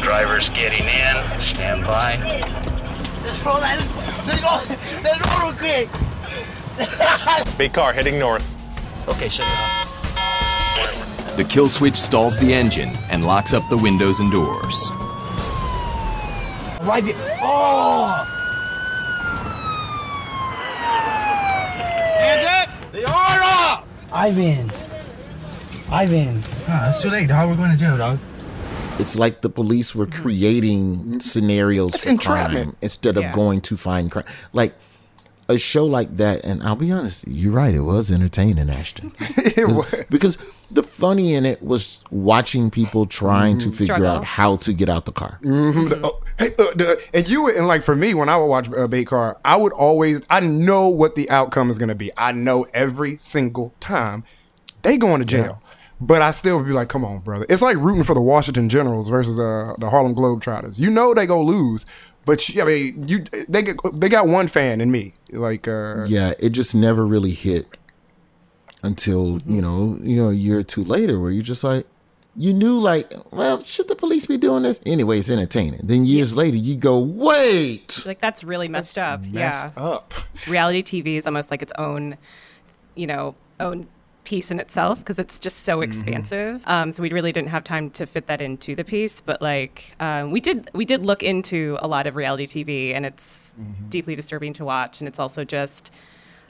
[0.03, 1.41] Driver's getting in.
[1.41, 2.17] Stand by.
[3.25, 3.79] Let's roll that.
[4.27, 4.63] Let's go.
[5.03, 5.89] Let's roll real quick.
[7.59, 8.43] Big car heading north.
[9.07, 11.37] Okay, shut it off.
[11.37, 14.91] The kill switch stalls the engine and locks up the windows and doors.
[16.83, 17.15] Right here.
[17.41, 18.27] Oh!
[22.19, 22.69] Hands up!
[22.93, 23.85] The order!
[24.13, 24.71] Ivan.
[25.91, 26.43] Ivan.
[26.69, 27.49] Ah, it's too late, dog.
[27.49, 28.19] We're going to jail, dog.
[28.99, 32.65] It's like the police were creating scenarios It's for entrapment.
[32.71, 33.33] crime instead of Yeah.
[33.33, 34.25] going to find crime.
[34.53, 34.75] Like
[35.49, 39.13] a show like that, and I'll be honest, you're right, it was entertaining, Ashton.
[40.09, 40.39] because
[40.71, 44.07] the funny in it was watching people trying to figure Struggle.
[44.09, 45.39] out how to get out the car.
[45.43, 45.89] Mhm.
[45.89, 48.47] The- oh, hey, uh, the- and you would- and like for me, when I would
[48.47, 51.95] watch uh, Bait Car, I would always I know what the outcome is going to
[51.95, 52.11] be.
[52.17, 54.23] I know every single time
[54.83, 55.61] they going to jail.
[56.03, 57.47] But I still would be like, come on, brother.
[57.49, 60.77] It's like rooting for the Washington Generals versus uh, the Harlem Globetrotters.
[60.77, 61.87] You know they go lose,
[62.25, 65.15] but you, I mean, you they get, they got one fan in me.
[65.31, 67.67] Like, uh, Yeah, it just never really hit
[68.83, 71.87] until you know, you know, a year or two later, where you're just like,
[72.35, 74.81] you knew, like, well, should the police be doing this?
[74.85, 75.83] Anyway, it's entertaining.
[75.85, 79.21] Then years later, you go, wait, Like that's really messed up.
[79.21, 79.83] messed yeah.
[79.83, 80.15] up.
[80.49, 82.17] Reality TV is almost like its own,
[82.97, 83.87] you know, own
[84.25, 85.83] piece in itself because it's just so Mm-hmm.
[85.85, 86.63] expansive.
[86.67, 89.21] Um, so we really didn't have time to fit that into the piece.
[89.21, 93.05] But like um, we did, we did look into a lot of reality TV, and
[93.07, 93.89] it's Mm-hmm.
[93.91, 95.01] deeply disturbing to watch.
[95.01, 95.93] And it's also just,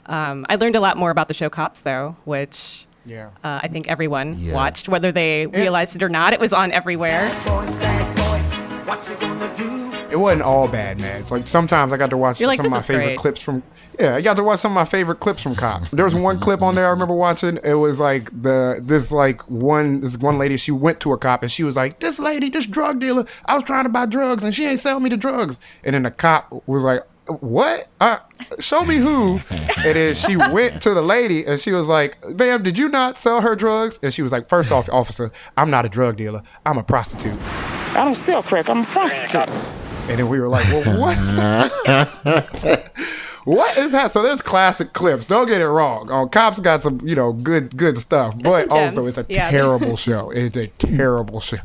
[0.05, 2.85] um, I learned a lot more about the show Cops though, which.
[3.05, 3.31] Yeah.
[3.43, 4.53] Uh, I think everyone Yeah.
[4.53, 6.31] watched, whether they realized it or not.
[6.31, 7.29] It was on everywhere.
[10.13, 11.19] It wasn't all bad, man.
[11.19, 13.41] It's like sometimes I got to watch You're like, some of my favorite great." clips
[13.41, 13.63] from.
[13.99, 15.89] Yeah, I got to watch some of my favorite clips from cops.
[15.89, 17.57] There was one clip on there I remember watching.
[17.63, 20.55] It was like the this like one this one lady.
[20.57, 23.55] She went to a cop and she was like, "This lady, this drug dealer, I
[23.55, 26.11] was trying to buy drugs and she ain't selling me the drugs." And then the
[26.11, 27.01] cop was like.
[27.39, 27.87] What?
[28.01, 28.17] Uh,
[28.59, 29.39] show me who.
[29.49, 33.17] And then she went to the lady and she was like, "Ma'am, did you not
[33.17, 36.41] sell her drugs?" And she was like, first off, officer, I'm not a drug dealer.
[36.65, 37.39] I'm a prostitute."
[37.95, 38.69] I don't sell crack.
[38.69, 39.49] I'm a prostitute.
[40.09, 41.17] And then we were like, well, what?
[43.45, 44.11] what is that?
[44.11, 45.25] So there's classic clips.
[45.25, 46.11] Don't get it wrong.
[46.11, 48.35] On Cops got some, you know, good good stuff.
[48.41, 49.49] But also it's a Yeah.
[49.49, 50.29] terrible show.
[50.31, 51.57] It's a terrible show.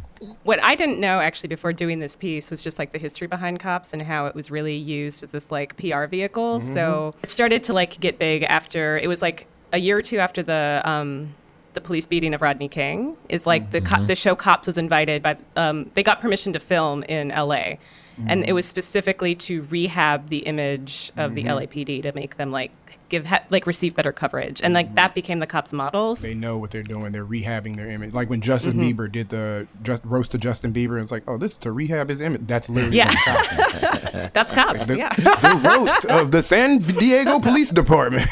[0.45, 3.61] what I didn't know actually before doing this piece was just like the history behind
[3.61, 6.59] cops and how it was really used as this like PR vehicle.
[6.59, 6.75] Mm-hmm.
[6.75, 10.19] So it started to like get big after it was like a year or two
[10.19, 11.35] after the um,
[11.75, 13.17] the police beating of Rodney King.
[13.29, 13.95] Is like the Mm-hmm.
[13.95, 17.79] co- the show Cops was invited by um, they got permission to film in L.A.
[18.27, 18.49] And Mm-hmm.
[18.49, 22.73] it was specifically to rehab the image of the LAPD to make them like
[23.09, 24.75] give ha- like receive better coverage, and Mm-hmm.
[24.75, 26.21] like that became the cops' models.
[26.21, 27.13] They know what they're doing.
[27.13, 28.13] They're rehabbing their image.
[28.15, 28.95] Like when Justin Mhm.
[28.97, 31.73] Bieber did the just roast to Justin Bieber, and it's like, oh, this is to
[31.73, 32.43] rehab his image.
[32.47, 33.13] That's literally Yeah.
[33.25, 33.57] Cops.
[34.33, 34.87] That's cops.
[34.87, 35.09] the, yeah.
[35.17, 38.27] the roast of the San Diego Police Department.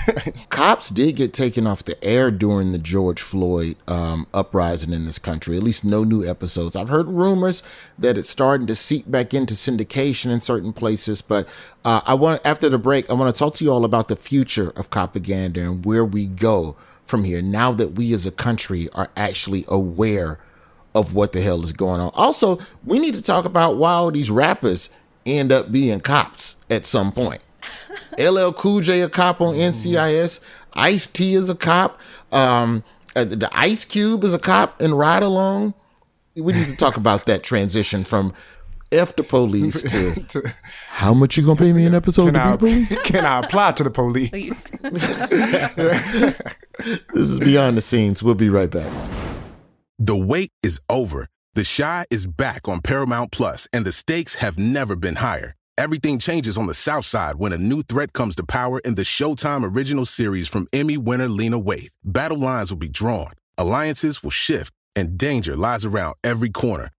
[0.50, 5.18] cops did get taken off the air during the George Floyd um, uprising in this
[5.18, 5.56] country.
[5.56, 6.76] At least no new episodes.
[6.76, 7.62] I've heard rumors
[7.98, 11.22] that it's starting to seep back into syndication in certain places.
[11.22, 11.48] But
[11.84, 14.16] uh, I want after the break, I want to talk to you all about the
[14.16, 17.40] future of copaganda and where we go from here.
[17.40, 20.38] Now that we as a country are actually aware
[20.94, 22.10] of what the hell is going on.
[22.14, 24.88] Also, we need to talk about why all these rappers
[25.26, 27.42] end up being cops at some point.
[28.18, 30.40] LL Cool J a cop on NCIS.
[30.72, 32.00] Ice T is a cop.
[32.32, 32.82] Um,
[33.14, 35.74] uh, the Ice Cube is a cop in Ride Along.
[36.34, 38.34] We need to talk about that transition from
[38.92, 39.82] F the police
[40.28, 40.54] to
[40.88, 43.00] how much you gonna pay me an episode Can to I, be police?
[43.04, 44.70] can I apply to the police?
[46.78, 48.22] This is Beyond the Scenes.
[48.22, 48.92] We'll be right back.
[49.98, 51.26] The wait is over.
[51.54, 55.54] The Chi is back on Paramount Plus, and the stakes have never been higher.
[55.78, 59.02] Everything changes on the South Side when a new threat comes to power in the
[59.02, 61.92] Showtime original series from Emmy winner Lena Waithe.
[62.04, 66.90] Battle lines will be drawn, alliances will shift, and danger lies around every corner,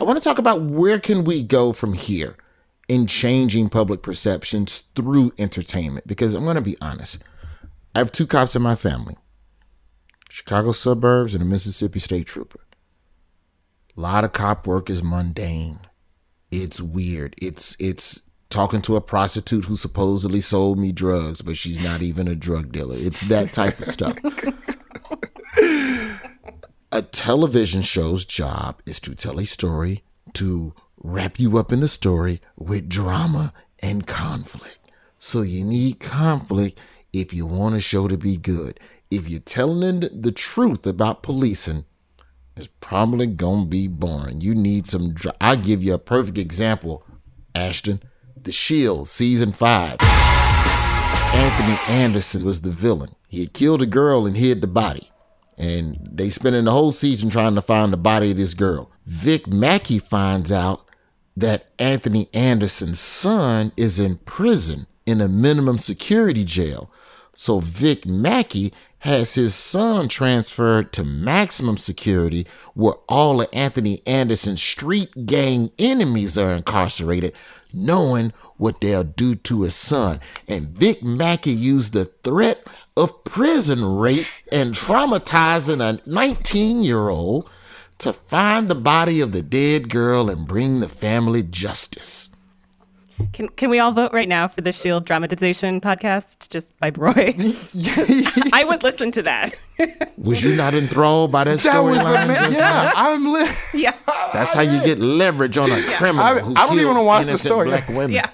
[0.00, 2.36] I want to talk about where can we go from here
[2.88, 6.06] in changing public perceptions through entertainment.
[6.06, 7.22] Because I'm going to be honest,
[7.94, 9.16] I have two cops in my family
[10.28, 12.60] Chicago suburbs and a Mississippi state trooper.
[13.96, 15.78] A lot of cop work is mundane.
[16.50, 17.36] It's weird.
[17.40, 22.26] It's it's talking to a prostitute who supposedly sold me drugs, but she's not even
[22.28, 22.96] a drug dealer.
[22.98, 24.18] It's that type of stuff.
[26.94, 30.72] a television show's job is to tell a story, to
[31.02, 34.78] wrap you up in the story with drama and conflict.
[35.18, 36.78] So you need conflict
[37.12, 38.78] if you want a show to be good.
[39.10, 41.84] If you're telling the truth about policing,
[42.56, 44.40] it's probably gonna be boring.
[44.40, 45.14] You need some.
[45.14, 47.04] Dr- I'll give you a perfect example,
[47.56, 48.04] Ashton.
[48.40, 49.96] The Shield, season five.
[51.34, 53.16] Anthony Anderson was the villain.
[53.26, 55.10] He had killed a girl and hid the body.
[55.56, 58.90] And they spending the whole season trying to find the body of this girl.
[59.06, 60.88] Vic Mackey finds out
[61.36, 66.90] that Anthony Anderson's son is in prison in a minimum security jail.
[67.34, 74.62] So Vic Mackey has his son transferred to maximum security where all of Anthony Anderson's
[74.62, 77.34] street gang enemies are incarcerated,
[77.72, 80.20] knowing what they'll do to his son.
[80.48, 82.66] And Vic Mackey used the threat
[82.96, 87.50] of prison rape and traumatizing a 19 year old
[87.98, 92.30] to find the body of the dead girl and bring the family justice.
[93.32, 97.34] Can can we all vote right now for the Shield dramatization podcast just by Roy?
[98.52, 99.54] I would listen to that.
[100.18, 102.52] Was you not enthralled by that, That storyline?
[102.52, 102.92] yeah.
[102.94, 103.94] I'm li- yeah.
[104.32, 107.02] That's how you get leverage on a criminal I- who I don't even kills wanna
[107.06, 107.68] watch the innocent story.
[107.68, 108.10] black women.
[108.12, 108.30] Yeah.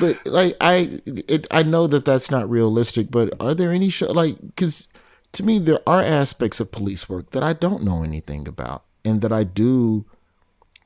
[0.00, 3.10] but like I, it, I know that that's not realistic.
[3.10, 4.88] But are there any show like because
[5.32, 9.20] to me there are aspects of police work that I don't know anything about, and
[9.22, 10.04] that I do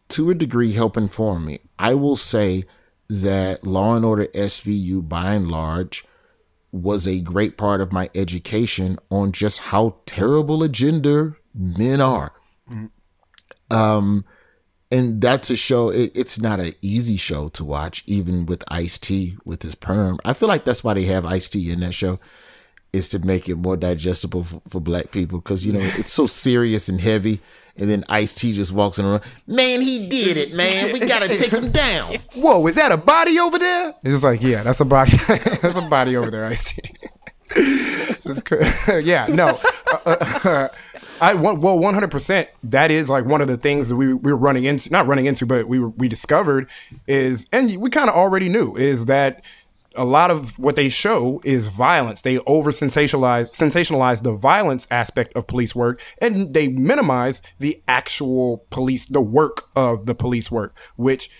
[0.09, 1.61] to a degree help inform me.
[1.79, 2.65] I will say
[3.09, 6.05] that Law and Order SVU by and large
[6.73, 12.33] was a great part of my education on just how terrible a gender men are.
[13.71, 14.25] Um,
[14.91, 15.91] and that's a show.
[15.91, 20.19] It, it's not an easy show to watch, even with Ice T with his perm.
[20.25, 22.21] I feel like that's why they have Ice T in that show,
[22.93, 26.27] is to make it more digestible for, for black people because you know it's so
[26.27, 27.41] serious and heavy.
[27.79, 29.21] And then Ice T just walks in the room.
[29.47, 30.93] Man, he did it, man.
[30.93, 32.17] We gotta take him down.
[32.35, 33.91] Whoa, is that a body over there?
[34.03, 35.17] It's just like, yeah, that's a body.
[35.27, 36.83] that's a body over there, Ice T.
[39.05, 39.59] Yeah, no.
[40.05, 40.69] Uh, uh,
[41.21, 42.49] I well, one hundred percent.
[42.65, 45.27] That is like one of the things that we we were running into, not running
[45.27, 46.69] into, but we were, we discovered
[47.07, 49.43] is, and we kind of already knew is that
[49.97, 52.23] a lot of what they show is violence.
[52.23, 58.67] They over sensationalize sensationalize the violence aspect of police work, and they minimize the actual
[58.71, 60.77] police, the work of the police work.
[60.97, 61.31] Which,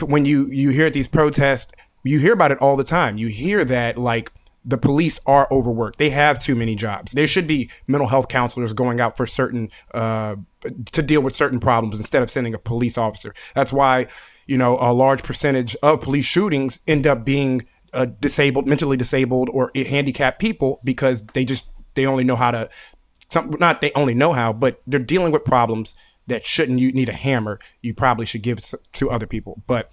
[0.00, 1.72] when you you hear these protests,
[2.04, 3.18] you hear about it all the time.
[3.18, 4.32] You hear that like
[4.64, 5.98] the police are overworked.
[5.98, 7.12] They have too many jobs.
[7.12, 10.36] There should be mental health counselors going out for certain uh,
[10.92, 13.34] to deal with certain problems instead of sending a police officer.
[13.54, 14.08] That's why
[14.46, 19.48] you know a large percentage of police shootings end up being uh, disabled, mentally disabled,
[19.52, 22.68] or handicapped people because they just they only know how to.
[23.30, 25.94] Some, not they only know how, but they're dealing with problems
[26.28, 27.58] that shouldn't you need a hammer.
[27.82, 28.60] You probably should give
[28.92, 29.90] to other people, but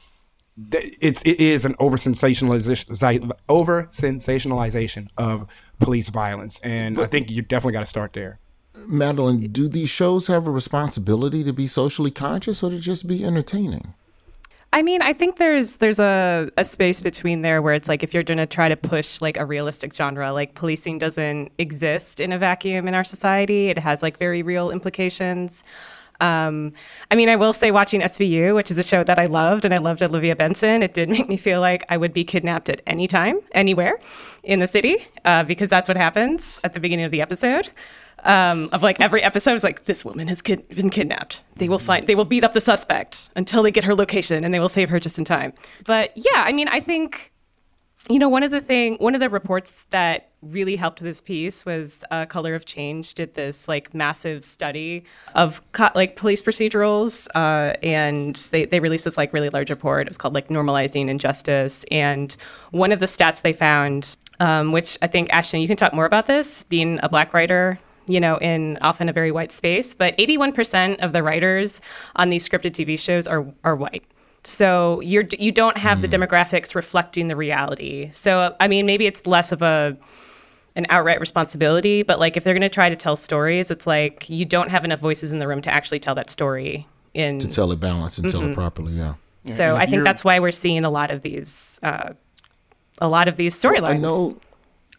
[0.72, 5.48] th- it's it is an over sensationalization over sensationalization of
[5.80, 8.40] police violence, and I think you definitely got to start there.
[8.88, 13.24] Madeline, do these shows have a responsibility to be socially conscious or to just be
[13.24, 13.94] entertaining?
[14.76, 18.14] I mean, I think there's there's a, a space between there where it's like if
[18.14, 22.38] you're gonna try to push like a realistic genre, like policing doesn't exist in a
[22.38, 23.70] vacuum in our society.
[23.70, 25.64] It has like very real implications.
[26.20, 26.74] Um,
[27.10, 29.74] I mean, I will say watching SVU, which is a show that I loved, and
[29.74, 32.82] I loved Olivia Benson, it did make me feel like I would be kidnapped at
[32.86, 33.98] any time, anywhere
[34.44, 37.70] in the city, uh, because that's what happens at the beginning of the episode.
[38.26, 41.44] Um, of like every episode is like this woman has kid- been kidnapped.
[41.58, 44.52] They will find, they will beat up the suspect until they get her location, and
[44.52, 45.52] they will save her just in time.
[45.86, 47.32] But yeah, I mean, I think
[48.08, 51.66] You know, one of the thing, one of the reports that really helped this piece
[51.66, 57.28] was uh, Color of Change did this like massive study of co- like police procedurals,
[57.34, 60.06] uh, and they they released this like really large report.
[60.06, 62.36] It was called like Normalizing Injustice, and
[62.70, 66.06] one of the stats they found, um, which I think Ashton, you can talk more
[66.06, 67.80] about this, being a black writer.
[68.08, 71.82] You know, in often a very white space, but 81% of the writers
[72.16, 74.04] on these scripted TV shows are are white.
[74.44, 78.10] So you're you don't have the demographics reflecting the reality.
[78.12, 79.98] So I mean, maybe it's less of a
[80.76, 84.30] an outright responsibility, but like if they're going to try to tell stories, it's like
[84.30, 87.48] you don't have enough voices in the room to actually tell that story in to
[87.48, 88.54] tell it balanced and tell it Mhm.
[88.54, 88.94] properly.
[88.94, 89.14] Yeah.
[89.46, 92.10] So I think that's why we're seeing a lot of these uh,
[93.00, 93.90] a lot of these storylines.
[93.96, 94.38] I know,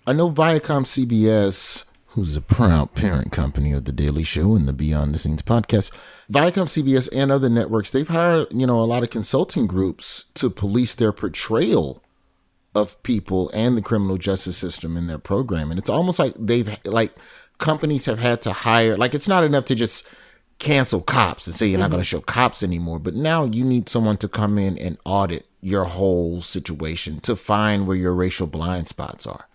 [0.07, 1.84] I know Viacom CBS,
[2.16, 5.90] who's a proud parent company of The Daily Show and the Beyond the Scenes podcast,
[6.32, 10.48] Viacom CBS and other networks, they've hired, you know, a lot of consulting groups to
[10.50, 12.02] police their portrayal
[12.74, 15.70] of people and the criminal justice system in their program.
[15.70, 17.14] And it's almost like they've, like,
[17.58, 20.08] companies have had to hire, like, it's not enough to just
[20.58, 21.92] cancel cops and say you're not Mm-hmm.
[21.92, 22.98] going to show cops anymore.
[22.98, 27.86] But now you need someone to come in and audit your whole situation to find
[27.86, 29.46] where your racial blind spots are.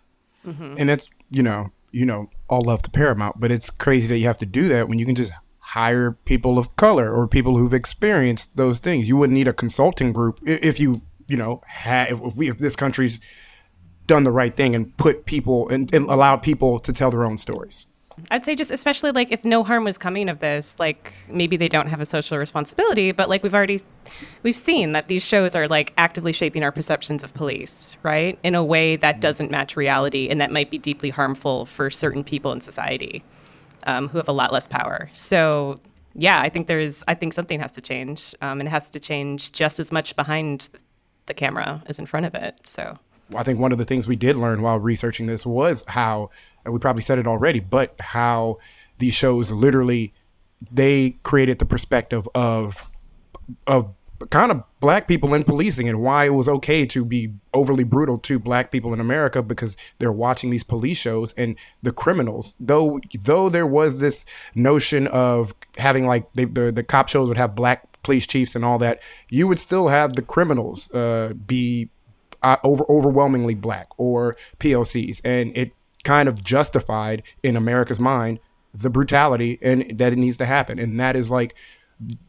[0.44, 4.26] and it's you know you know all love to paramount but it's crazy that you
[4.26, 5.32] have to do that when you can just
[5.72, 9.08] hire people of color or people who've experienced those things.
[9.08, 12.76] You wouldn't need a consulting group if you you know had if we if this
[12.76, 13.20] country's
[14.06, 17.38] done the right thing and put people and, and allowed people to tell their own
[17.38, 17.88] stories
[18.30, 21.70] I'd say just especially like if no harm was coming of this, like maybe they
[21.70, 23.80] don't have a social responsibility, but like we've already
[24.44, 28.38] we've seen that these shows are like actively shaping our perceptions of police, right?
[28.44, 32.24] In a way that doesn't match reality and that might be deeply harmful for certain
[32.24, 33.24] people in society
[33.84, 35.10] um, who have a lot less power.
[35.14, 35.80] So
[36.14, 39.00] yeah, I think there's I think something has to change, um, and it has to
[39.00, 40.70] change just as much behind
[41.26, 42.66] the camera as in front of it.
[42.66, 42.98] So
[43.36, 46.30] I think one of the things we did learn while researching this was how
[46.64, 48.58] and we probably said it already, but how
[49.00, 50.14] these shows literally
[50.72, 52.92] they created the perspective of
[53.66, 53.94] of
[54.30, 58.20] kind of black people in policing and why it was okay to be overly brutal
[58.20, 62.54] to black people in America because they're watching these police shows and the criminals.
[62.60, 67.38] Though though there was this notion of having like they, the the cop shows would
[67.38, 69.00] have black police chiefs and all that
[69.30, 71.90] you would still have the criminals uh, be
[72.44, 75.74] uh, over overwhelmingly black or PLCs, and it
[76.04, 78.40] kind of justified in America's mind
[78.74, 81.56] the brutality and that it needs to happen, and that is like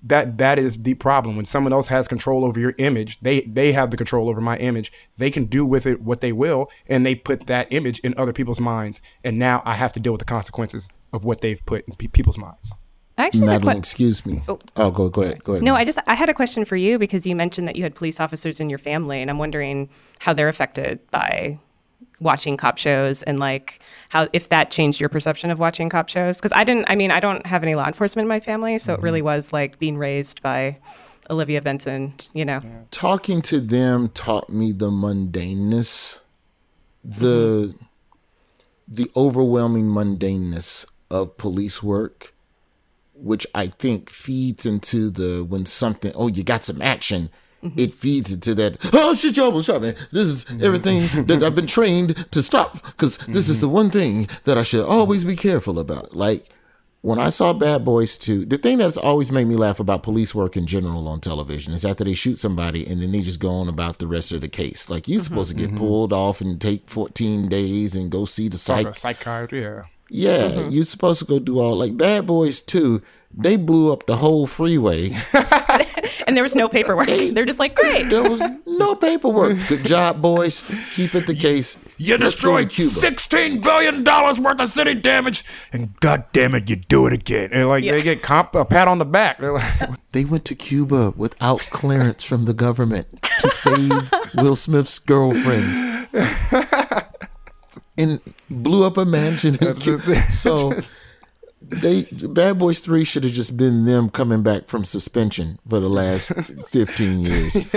[0.02, 3.72] that that is the problem when someone else has control over your image they they
[3.72, 7.06] have the control over my image they can do with it what they will and
[7.06, 10.18] they put that image in other people's minds and now i have to deal with
[10.18, 12.74] the consequences of what they've put in pe- people's minds
[13.16, 14.42] actually Madeline, que- excuse me.
[14.48, 14.58] Oh.
[14.76, 15.44] oh, go go ahead.
[15.44, 15.62] Go ahead.
[15.62, 17.94] No, I just I had a question for you because you mentioned that you had
[17.94, 19.88] police officers in your family, and I'm wondering
[20.20, 21.58] how they're affected by
[22.22, 26.38] watching cop shows and like how if that changed your perception of watching cop shows.
[26.38, 26.86] Because I didn't.
[26.88, 29.04] I mean, I don't have any law enforcement in my family, so it mm-hmm.
[29.04, 30.76] really was like being raised by
[31.30, 32.14] Olivia Benson.
[32.32, 32.60] You know.
[32.90, 36.22] talking to them taught me the mundaneness
[37.04, 37.84] the mm-hmm.
[38.88, 42.34] the overwhelming mundaneness of police work
[43.14, 47.28] which i think feeds into the when something oh you got some action
[47.62, 47.78] Mm-hmm.
[47.78, 50.64] it feeds into that oh shit you almost shot me this is mm-hmm.
[50.64, 53.76] everything that i've been trained to stop because this is the mm-hmm.
[53.76, 56.14] one thing that i should always be careful about.
[56.14, 56.48] Like
[57.00, 60.34] when I saw Bad Boys 2, the thing that's always made me laugh about police
[60.34, 63.50] work in general on television is after they shoot somebody and then they just go
[63.50, 64.88] on about the rest of the case.
[64.88, 68.56] Like you're supposed to get pulled off and take 14 days and go see the
[68.56, 69.16] Psych- psych.
[69.16, 70.72] psychiatry yeah Yeah, Mhm.
[70.72, 73.00] you're supposed to go do all like Bad Boys 2.
[73.34, 75.10] They blew up the whole freeway.
[76.24, 77.08] And there was no paperwork.
[77.08, 78.08] They're just like, great.
[78.08, 79.58] There was no paperwork.
[79.68, 80.60] Good job, boys.
[80.94, 81.76] Keep it the case.
[81.98, 82.94] You Let's destroyed Cuba.
[82.94, 87.50] sixteen billion dollars worth of city damage, and god damn it, you do it again.
[87.52, 87.92] And like Yeah.
[87.92, 89.38] they get comp a pat on the back.
[89.38, 93.08] They're like, They went to Cuba without clearance from the government
[93.40, 96.06] to save Will Smith's girlfriend.
[97.96, 98.20] And
[98.50, 99.76] blew up a mansion in.
[100.30, 100.72] So
[101.60, 105.88] they Bad Boys 3 should have just been them coming back from suspension for the
[105.88, 106.32] last
[106.70, 107.74] 15 years.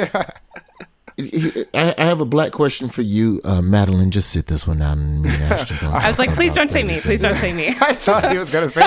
[1.74, 4.12] I, I have a black question for you, uh, Madeline.
[4.12, 5.88] Just sit this one out and me and Ashton.
[5.94, 7.00] I was like, please don't say me.
[7.00, 7.70] Please don't say me.
[7.70, 8.84] I thought he was gonna say.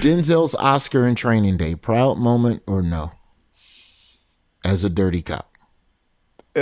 [0.00, 3.12] Denzel's Oscar and Training Day, proud moment or no?
[4.64, 5.47] As a dirty cop.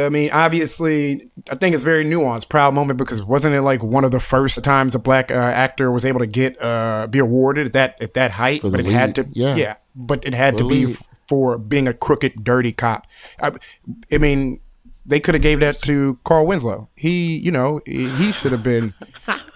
[0.04, 4.04] I mean, obviously, I think it's very nuanced, proud moment because wasn't it like one
[4.04, 7.66] of the first times a black uh, actor was able to get uh, be awarded
[7.66, 8.60] at that at that height?
[8.62, 9.76] But it had to, lead, yeah.
[9.94, 10.96] but it had For to be lead.
[10.96, 13.06] f- for being a crooked, dirty cop.
[13.40, 13.52] I,
[14.12, 14.60] I mean,
[15.08, 16.88] they could have gave that to Carl Winslow.
[16.96, 18.92] He, you know, he, he should have been.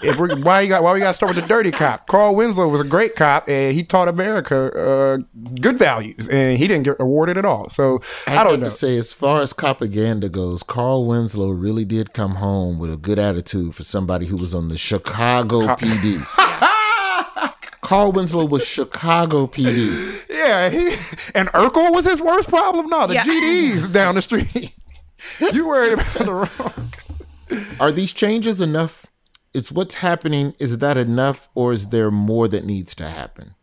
[0.03, 2.07] if we why you got why we got to start with the dirty cop?
[2.07, 5.19] Carl Winslow was a great cop, and he taught America uh,
[5.61, 7.69] good values, and he didn't get awarded at all.
[7.69, 8.65] So I, I'd don't like know.
[8.67, 12.97] to say, as far as copaganda goes, Carl Winslow really did come home with a
[12.97, 16.25] good attitude for somebody who was on the Chicago PD.
[17.81, 20.27] Carl Winslow was Chicago PD.
[20.31, 20.87] Yeah, he,
[21.35, 22.89] and Urkel was his worst problem.
[22.89, 23.25] No, the Yeah.
[23.25, 24.73] GDs down the street.
[25.53, 26.93] you worried about the wrong.
[27.81, 29.07] Are these changes enough?
[29.53, 33.55] Is what's happening, is that enough, or is there more that needs to happen?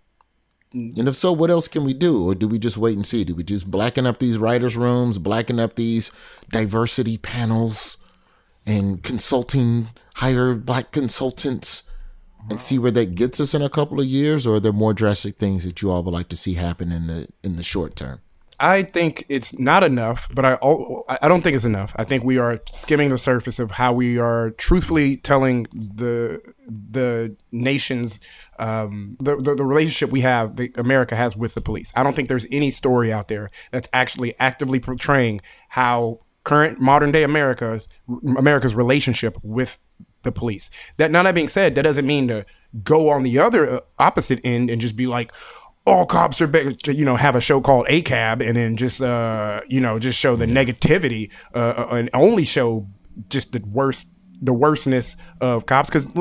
[0.74, 0.98] Mm.
[0.98, 2.28] And if so, what else can we do?
[2.30, 3.24] Or do we just wait and see?
[3.24, 6.12] Do we just blacken up these writers' rooms, blacken up these
[6.50, 7.98] diversity panels,
[8.66, 11.84] and consulting, hire black consultants,
[12.50, 14.46] and see where that gets us in a couple of years?
[14.46, 17.08] Or are there more drastic things that you all would like to see happen in
[17.08, 18.20] the in the short term?
[18.60, 20.58] I think it's not enough, but I
[21.22, 21.94] I don't think it's enough.
[21.96, 27.36] I think we are skimming the surface of how we are truthfully telling the the
[27.52, 28.20] nation's
[28.58, 31.94] um, the, the the relationship we have that America has with the police.
[31.96, 37.12] I don't think there's any story out there that's actually actively portraying how current modern
[37.12, 37.82] day America
[38.38, 39.78] America's relationship with
[40.24, 40.72] the police.
[40.98, 42.46] That now that being said, that doesn't mean to
[42.84, 45.32] go on the other uh, opposite end and just be like,
[45.88, 46.86] all cops are bad.
[46.88, 50.36] You know, have a show called ACAB and then just uh, you know, just show
[50.36, 51.58] the negativity uh,
[51.90, 52.88] uh, and only show
[53.30, 54.08] just the worst,
[54.42, 56.12] the worstness of cops because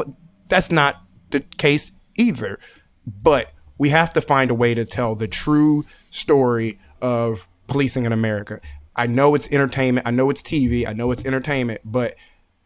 [0.49, 2.59] that's not the case either.
[3.07, 8.13] But we have to find a way to tell the true story of policing in
[8.13, 8.61] America.
[8.95, 10.07] I know it's entertainment.
[10.07, 10.87] I know it's TV.
[10.87, 12.15] I know it's entertainment, but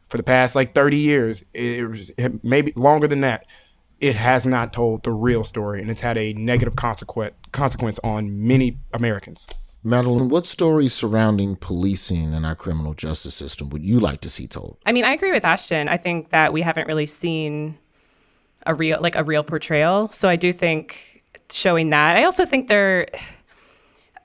[0.09, 3.47] for the past like 30 years, it, was- it maybe longer than that,
[4.01, 8.47] it has not told the real story, and it's had a negative consequence consequence on
[8.47, 9.49] many Americans.
[9.83, 14.47] Madeline, what stories surrounding policing and our criminal justice system would you like to see
[14.47, 14.77] told?
[14.85, 15.89] I mean, I agree with Ashton.
[15.89, 17.79] I think that we haven't really seen
[18.67, 20.09] a real like a real portrayal.
[20.09, 22.17] So I do think showing that.
[22.17, 23.07] I also think there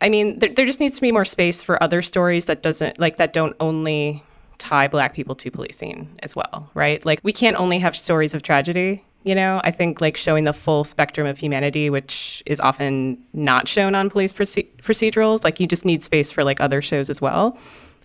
[0.01, 2.99] I mean, there, there just needs to be more space for other stories that doesn't
[2.99, 4.23] like that don't only
[4.57, 7.05] tie black people to policing as well, right?
[7.05, 9.59] Like we can't only have stories of tragedy, you know?
[9.65, 14.09] I think like showing the full spectrum of humanity, which is often not shown on
[14.09, 17.57] police proce- procedurals, like you just need space for like other shows as well.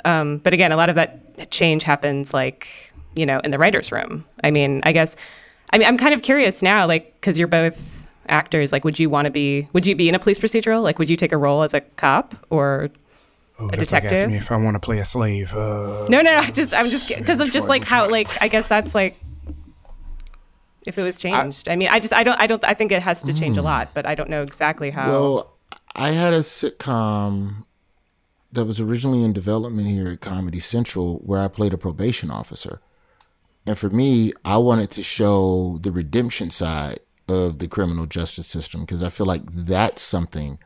[0.05, 2.67] Um, but again, a lot of that change happens like,
[3.15, 4.25] you know, in the writer's room.
[4.43, 5.15] I mean, I guess,
[5.73, 7.79] I mean, I'm kind of curious now, like, because you're both
[8.29, 10.83] actors, like, would you want to be, would you be in a police procedural?
[10.83, 12.89] Like, would you take a role as a cop or
[13.59, 14.13] Oh, a that's like detective?
[14.13, 15.53] asking me if I want to play a slave.
[15.53, 16.41] Uh, No, no, no.
[16.53, 19.15] Just I'm just because i'm just like how like I guess that's like
[20.91, 21.69] if it was changed.
[21.69, 23.61] I, mean, I just I don't I don't I think it has to change a
[23.61, 23.65] Mm.
[23.73, 25.11] lot, but I don't know exactly how.
[25.11, 25.57] Well,
[25.95, 27.65] I had a sitcom
[28.53, 32.81] that was originally in development here at Comedy Central where I played a probation officer.
[33.67, 38.81] And for me, I wanted to show the redemption side of the criminal justice system
[38.81, 40.59] because I feel like that's something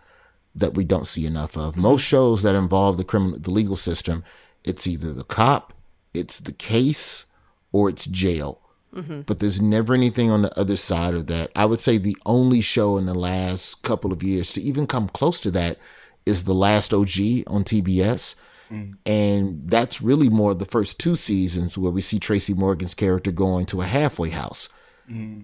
[0.54, 1.76] that we don't see enough of.
[1.76, 4.24] Most shows that involve the criminal the legal system,
[4.64, 5.72] it's either the cop,
[6.14, 7.26] it's the case,
[7.72, 8.60] or it's jail.
[8.94, 9.26] Mhm.
[9.26, 11.50] But there's never anything on the other side of that.
[11.56, 15.08] I would say the only show in the last couple of years to even come
[15.08, 15.78] close to that
[16.24, 18.34] is The Last OG on TBS.
[19.06, 23.66] And that's really more the first two seasons where we see Tracy Morgan's character going
[23.66, 24.68] to a halfway house.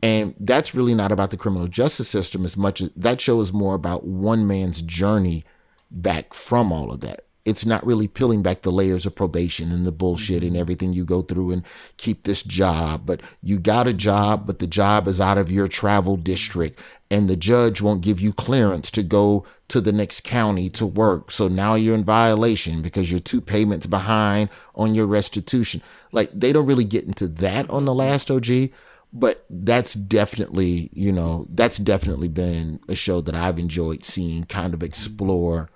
[0.03, 3.53] And that's really not about the criminal justice system as much as that show is
[3.53, 5.45] more about one man's journey
[5.91, 7.27] back from all of that.
[7.45, 10.61] It's not really peeling back the layers of probation and the bullshit and mm-hmm.
[10.61, 11.65] everything you go through and
[11.97, 13.07] keep this job.
[13.07, 16.81] But you got a job, but the job is out of your travel district
[17.11, 21.31] and the judge won't give you clearance to go to the next county to work.
[21.31, 25.83] So now you're in violation because you're two payments behind on your restitution.
[26.13, 28.71] Like they don't really get into that on the last OG,
[29.13, 34.75] but that's definitely, you know, that's definitely been a show that I've enjoyed seeing kind
[34.75, 34.87] of mm-hmm.
[34.87, 35.71] explore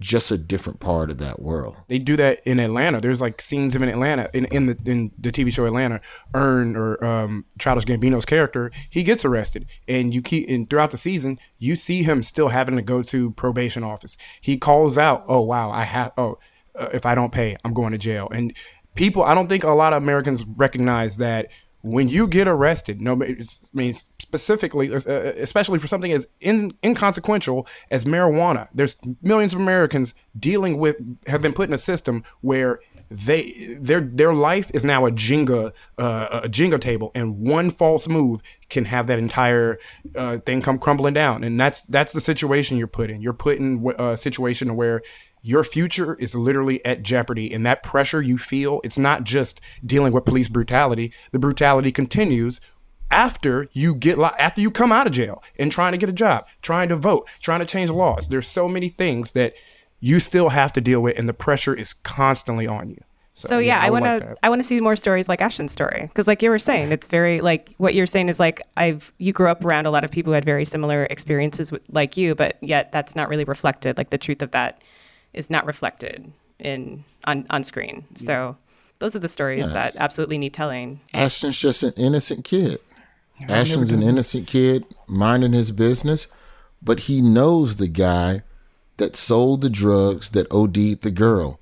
[0.00, 1.76] just a different part of that world.
[1.88, 3.00] They do that in Atlanta.
[3.00, 6.00] There's like scenes of in Atlanta in, in the in the TV show Atlanta.
[6.34, 10.98] Earn or um, Childish Gambino's character, he gets arrested, and you keep and throughout the
[10.98, 14.16] season, you see him still having to go to probation office.
[14.40, 16.38] He calls out, "Oh wow, I have oh
[16.78, 18.56] uh, if I don't pay, I'm going to jail." And
[18.94, 21.48] people, I don't think a lot of Americans recognize that
[21.82, 27.66] when you get arrested, no, I mean specifically, uh, especially for something as in, inconsequential
[27.90, 32.80] as marijuana, there's millions of Americans dealing with have been put in a system where
[33.10, 38.06] they their their life is now a Jenga uh, a Jenga table, and one false
[38.06, 39.78] move can have that entire
[40.16, 41.42] uh, thing come crumbling down.
[41.42, 43.20] And that's that's the situation you're put in.
[43.20, 45.02] You're put in a situation where
[45.42, 48.80] your future is literally at jeopardy, and that pressure you feel.
[48.84, 51.12] It's not just dealing with police brutality.
[51.32, 52.60] The brutality continues
[53.10, 56.46] after you get after you come out of jail and trying to get a job,
[56.62, 58.28] trying to vote, trying to change laws.
[58.28, 59.54] There's so many things that
[60.00, 63.02] you still have to deal with, and the pressure is constantly on you.
[63.34, 65.28] So, so yeah, yeah, I, I want to like I want to see more stories
[65.28, 68.38] like Ashton's story because, like you were saying, it's very like what you're saying is
[68.38, 71.72] like I've you grew up around a lot of people who had very similar experiences
[71.72, 73.96] with, like you, but yet that's not really reflected.
[73.96, 74.82] Like the truth of that
[75.32, 78.04] is not reflected in on on screen.
[78.14, 78.58] So
[78.98, 79.72] those are the stories yeah.
[79.72, 81.00] that absolutely need telling.
[81.14, 82.78] Ashton's just an innocent kid.
[83.48, 86.26] Ashton's an innocent kid minding his business,
[86.82, 88.42] but he knows the guy
[89.00, 91.58] that sold the drugs that OD'd the girl.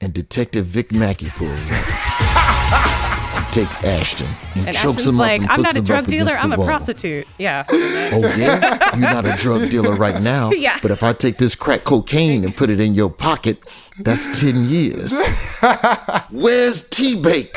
[0.00, 1.84] And Detective Vic Mackey pulls up.
[3.54, 4.26] takes Ashton
[4.56, 6.52] and, and chokes Ashton's him like, up and I'm puts not a drug dealer, I'm
[6.52, 6.66] a wall.
[6.66, 7.26] prostitute.
[7.38, 7.64] Yeah.
[8.12, 10.50] Oh yeah, you're not a drug dealer right now.
[10.54, 10.78] Yeah.
[10.82, 13.58] But if I take this crack cocaine and put it in your pocket,
[14.00, 15.12] that's ten years.
[16.30, 17.52] Where's T Bake?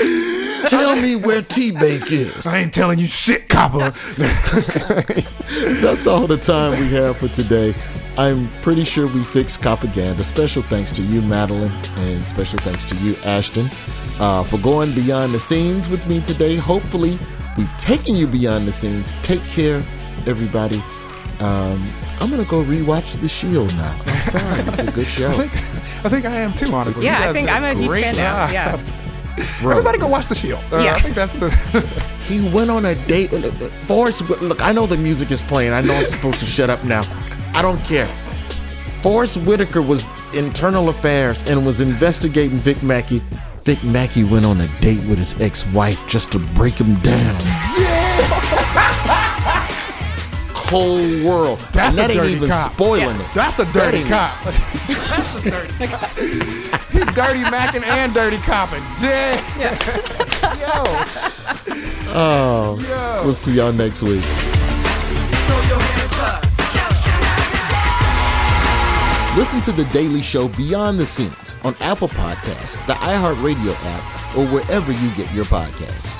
[0.68, 2.48] Tell me where T Bake is.
[2.48, 3.92] I ain't telling you shit, copper.
[4.18, 7.76] That's all the time we have for today.
[8.18, 10.24] I'm pretty sure we fixed copaganda.
[10.24, 13.70] Special thanks to you, Madeline, and special thanks to you, Ashton,
[14.20, 16.56] uh, for going beyond the scenes with me today.
[16.56, 17.20] Hopefully,
[17.58, 19.14] we've taken you beyond the scenes.
[19.22, 19.84] Take care,
[20.26, 20.82] everybody.
[21.40, 23.96] Um, I'm gonna go rewatch The Shield now.
[24.08, 25.30] I'm sorry, it's a good show.
[25.30, 27.06] I think, I think I am too, honestly.
[27.06, 28.48] Yeah, I think I'm a huge great fan now.
[28.48, 28.52] job.
[28.54, 28.94] Yeah.
[29.62, 29.72] Bro.
[29.74, 30.64] Everybody go watch The Shield.
[30.74, 30.96] Uh, Yeah.
[30.96, 31.50] I think that's the.
[32.28, 33.32] He went on a date.
[33.32, 35.72] with Forrest, Whit- look, I know the music is playing.
[35.72, 37.04] I know I'm supposed to shut up now.
[37.54, 38.08] I don't care.
[39.02, 43.22] Forrest Whitaker was internal affairs and was investigating Vic Mackey.
[43.64, 47.40] Vic Mackey went on a date with his ex-wife just to break him down.
[50.54, 51.60] Cold world.
[51.72, 52.72] That's and that a ain't even cop.
[52.74, 53.34] spoiling Yeah, it.
[53.34, 54.44] That's a dirty ain't- cop.
[54.44, 56.10] that's a dirty cop.
[56.92, 58.84] He's dirty macking and dirty copping.
[59.00, 59.38] Damn.
[60.60, 60.84] Yo.
[62.14, 63.22] Oh, Yo.
[63.26, 64.24] we'll see y'all next week.
[69.38, 74.48] Listen to The Daily Show Beyond the Scenes on Apple Podcasts, the iHeartRadio app, or
[74.48, 76.12] wherever you get your podcasts.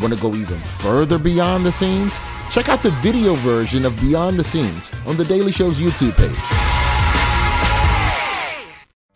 [0.00, 2.20] Want to go even further beyond the scenes?
[2.48, 6.79] Check out the video version of Beyond the Scenes on The Daily Show's YouTube page.